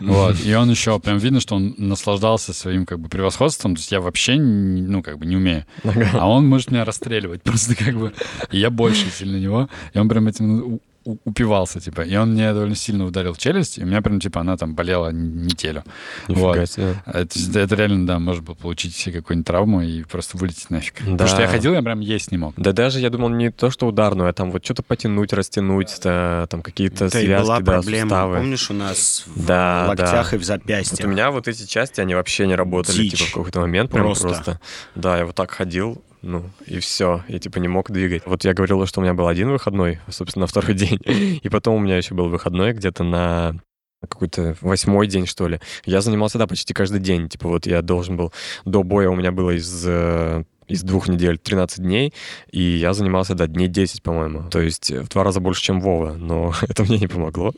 Вот. 0.00 0.36
И 0.44 0.54
он 0.54 0.70
еще 0.70 0.98
прям 1.00 1.18
видно, 1.18 1.40
что 1.40 1.56
он 1.56 1.74
наслаждался 1.76 2.52
своим 2.52 2.86
как 2.86 3.00
бы 3.00 3.08
превосходством. 3.08 3.74
То 3.74 3.80
есть 3.80 3.92
я 3.92 4.00
вообще, 4.00 4.36
ну, 4.36 5.02
как 5.02 5.18
бы 5.18 5.26
не 5.26 5.36
умею. 5.36 5.64
А 6.12 6.28
он 6.28 6.46
может 6.46 6.70
меня 6.70 6.84
расстреливать 6.84 7.42
просто 7.44 7.74
как 7.74 7.96
бы. 7.96 8.12
И 8.50 8.58
я 8.58 8.70
больше 8.70 9.10
сильно 9.10 9.36
него. 9.36 9.68
И 9.92 9.98
он 9.98 10.08
прям 10.08 10.28
этим 10.28 10.80
упивался, 11.24 11.80
типа. 11.80 12.02
И 12.02 12.16
он 12.16 12.32
мне 12.32 12.52
довольно 12.52 12.74
сильно 12.74 13.04
ударил 13.06 13.34
челюсть, 13.34 13.78
и 13.78 13.82
у 13.82 13.86
меня 13.86 14.02
прям, 14.02 14.20
типа, 14.20 14.40
она 14.40 14.56
там 14.56 14.74
болела 14.74 15.10
неделю. 15.10 15.84
Нифига 16.28 16.46
Вот. 16.46 16.70
себе. 16.70 16.94
Это, 17.06 17.58
это 17.60 17.74
реально, 17.74 18.06
да, 18.06 18.18
может 18.18 18.42
было 18.44 18.54
получить 18.54 18.94
себе 18.94 19.20
какую-нибудь 19.20 19.46
травму 19.46 19.82
и 19.82 20.02
просто 20.04 20.36
вылететь 20.36 20.70
нафиг. 20.70 20.94
Да. 21.04 21.12
Потому 21.12 21.28
что 21.28 21.42
я 21.42 21.48
ходил, 21.48 21.72
я 21.74 21.82
прям 21.82 22.00
есть 22.00 22.30
не 22.32 22.38
мог. 22.38 22.54
Да 22.56 22.72
даже, 22.72 23.00
я 23.00 23.10
думал, 23.10 23.28
не 23.30 23.50
то, 23.50 23.70
что 23.70 23.86
ударную, 23.86 24.28
а 24.28 24.32
там 24.32 24.50
вот 24.50 24.64
что-то 24.64 24.82
потянуть, 24.82 25.32
растянуть, 25.32 25.94
да, 26.02 26.46
там 26.48 26.62
какие-то 26.62 27.06
и 27.06 27.10
связки, 27.10 27.44
была 27.44 27.58
да, 27.60 27.64
проблема, 27.64 28.08
суставы. 28.10 28.36
помнишь, 28.36 28.70
у 28.70 28.74
нас 28.74 29.24
в 29.26 29.46
Да, 29.46 29.86
локтях 29.88 30.30
да. 30.30 30.36
и 30.36 30.38
в 30.38 30.40
Вот 30.40 30.46
запястьях. 30.46 31.06
у 31.06 31.10
меня 31.10 31.30
вот 31.30 31.48
эти 31.48 31.66
части, 31.66 32.00
они 32.00 32.14
вообще 32.14 32.46
не 32.46 32.54
работали, 32.54 32.96
Дичь. 32.96 33.12
типа, 33.18 33.24
в 33.30 33.32
какой-то 33.34 33.60
момент 33.60 33.90
прям 33.90 34.04
Просто. 34.04 34.28
просто. 34.28 34.60
Да, 34.94 35.18
я 35.18 35.26
вот 35.26 35.34
так 35.34 35.50
ходил, 35.50 36.02
ну, 36.22 36.44
и 36.66 36.78
все, 36.78 37.22
я, 37.28 37.38
типа, 37.38 37.58
не 37.58 37.68
мог 37.68 37.90
двигать. 37.90 38.22
Вот 38.26 38.44
я 38.44 38.54
говорил, 38.54 38.84
что 38.86 39.00
у 39.00 39.02
меня 39.02 39.14
был 39.14 39.28
один 39.28 39.50
выходной, 39.50 40.00
собственно, 40.08 40.42
на 40.42 40.46
второй 40.46 40.74
день, 40.74 41.00
и 41.04 41.48
потом 41.48 41.76
у 41.76 41.78
меня 41.78 41.96
еще 41.96 42.14
был 42.14 42.28
выходной 42.28 42.72
где-то 42.72 43.04
на 43.04 43.54
какой-то 44.00 44.56
восьмой 44.60 45.06
день, 45.06 45.26
что 45.26 45.48
ли. 45.48 45.60
Я 45.84 46.00
занимался, 46.00 46.38
да, 46.38 46.46
почти 46.46 46.72
каждый 46.72 47.00
день. 47.00 47.28
Типа 47.28 47.48
вот 47.48 47.66
я 47.66 47.82
должен 47.82 48.16
был... 48.16 48.32
До 48.64 48.82
боя 48.82 49.10
у 49.10 49.16
меня 49.16 49.32
было 49.32 49.56
из 49.56 49.84
э, 49.86 50.44
из 50.68 50.82
двух 50.82 51.08
недель 51.08 51.38
13 51.38 51.80
дней, 51.80 52.12
и 52.50 52.60
я 52.60 52.92
занимался, 52.92 53.34
да, 53.34 53.46
дней 53.46 53.68
10, 53.68 54.02
по-моему. 54.02 54.48
То 54.50 54.60
есть 54.60 54.90
э, 54.90 55.00
в 55.00 55.08
два 55.08 55.24
раза 55.24 55.40
больше, 55.40 55.62
чем 55.62 55.80
Вова, 55.80 56.12
но 56.12 56.54
это 56.68 56.84
мне 56.84 56.98
не 56.98 57.06
помогло. 57.06 57.52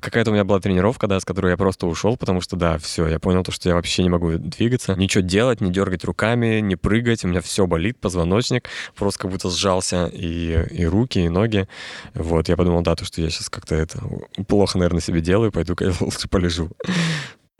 Какая-то 0.00 0.30
у 0.30 0.34
меня 0.34 0.44
была 0.44 0.60
тренировка, 0.60 1.06
да, 1.06 1.18
с 1.18 1.24
которой 1.24 1.50
я 1.50 1.56
просто 1.56 1.86
ушел, 1.86 2.16
потому 2.16 2.40
что, 2.40 2.56
да, 2.56 2.78
все, 2.78 3.06
я 3.08 3.18
понял 3.18 3.42
то, 3.42 3.52
что 3.52 3.68
я 3.68 3.74
вообще 3.74 4.02
не 4.02 4.10
могу 4.10 4.32
двигаться, 4.38 4.94
ничего 4.94 5.22
делать, 5.22 5.60
не 5.60 5.72
дергать 5.72 6.04
руками, 6.04 6.60
не 6.60 6.76
прыгать, 6.76 7.24
у 7.24 7.28
меня 7.28 7.40
все 7.40 7.66
болит, 7.66 7.98
позвоночник, 7.98 8.68
просто 8.94 9.20
как 9.20 9.30
будто 9.30 9.50
сжался 9.50 10.06
и, 10.12 10.66
и 10.70 10.84
руки, 10.84 11.20
и 11.20 11.28
ноги. 11.28 11.68
Вот, 12.14 12.48
я 12.48 12.56
подумал, 12.56 12.82
да, 12.82 12.94
то, 12.94 13.04
что 13.04 13.20
я 13.20 13.30
сейчас 13.30 13.48
как-то 13.48 13.74
это 13.74 14.02
плохо, 14.46 14.78
наверное, 14.78 15.00
себе 15.00 15.20
делаю, 15.20 15.52
пойду-ка 15.52 15.86
я 15.86 15.92
лучше 16.00 16.28
полежу. 16.28 16.70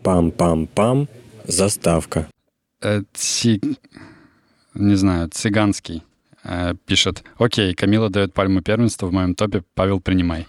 Пам-пам-пам. 0.02 1.08
Заставка. 1.46 2.28
Э, 2.80 3.02
Ци- 3.12 3.60
Не 4.74 4.94
знаю, 4.96 5.28
цыганский 5.28 6.02
э, 6.44 6.74
пишет. 6.86 7.22
Окей, 7.38 7.74
Камила 7.74 8.08
дает 8.10 8.32
пальму 8.32 8.62
первенства 8.62 9.06
в 9.06 9.12
моем 9.12 9.34
топе, 9.34 9.62
Павел, 9.74 10.00
принимай. 10.00 10.46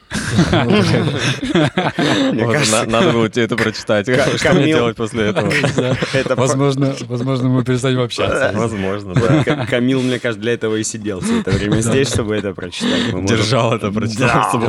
Надо 2.87 3.11
было 3.11 3.29
тебе 3.29 3.45
это 3.45 3.55
прочитать. 3.55 4.05
Что 4.07 4.53
мне 4.53 4.63
Камил- 4.63 4.77
делать 4.77 4.95
после 4.95 5.27
этого? 5.27 5.51
Возможно, 6.35 6.95
возможно, 7.07 7.49
мы 7.49 7.63
перестанем 7.63 7.99
общаться. 8.01 8.51
Возможно, 8.55 9.13
да. 9.13 9.65
Камил, 9.65 10.01
мне 10.01 10.19
кажется, 10.19 10.41
для 10.41 10.53
этого 10.53 10.75
и 10.77 10.83
сидел 10.83 11.19
все 11.21 11.41
это 11.41 11.51
время 11.51 11.81
здесь, 11.81 12.09
чтобы 12.09 12.35
это 12.35 12.53
прочитать. 12.53 13.25
Держал 13.25 13.73
это, 13.73 13.91
прочитал 13.91 14.59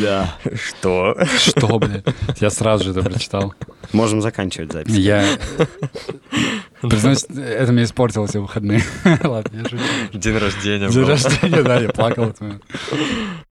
Да. 0.00 0.34
Что? 0.54 1.16
Что, 1.38 1.78
блин? 1.78 2.02
Я 2.40 2.50
сразу 2.50 2.84
же 2.84 2.90
это 2.90 3.02
прочитал. 3.02 3.54
Можем 3.92 4.20
заканчивать 4.22 4.72
запись. 4.72 4.94
Я... 4.94 5.24
Признаюсь, 6.90 7.24
это 7.24 7.72
мне 7.72 7.84
испортило 7.84 8.26
все 8.26 8.40
выходные. 8.40 8.82
Ладно, 9.22 9.56
я 9.56 9.64
шучу. 9.68 9.82
День 10.12 10.36
рождения 10.36 10.88
День 10.88 11.04
рождения, 11.04 11.62
да, 11.62 11.80
я 11.80 11.88
плакал. 11.90 12.34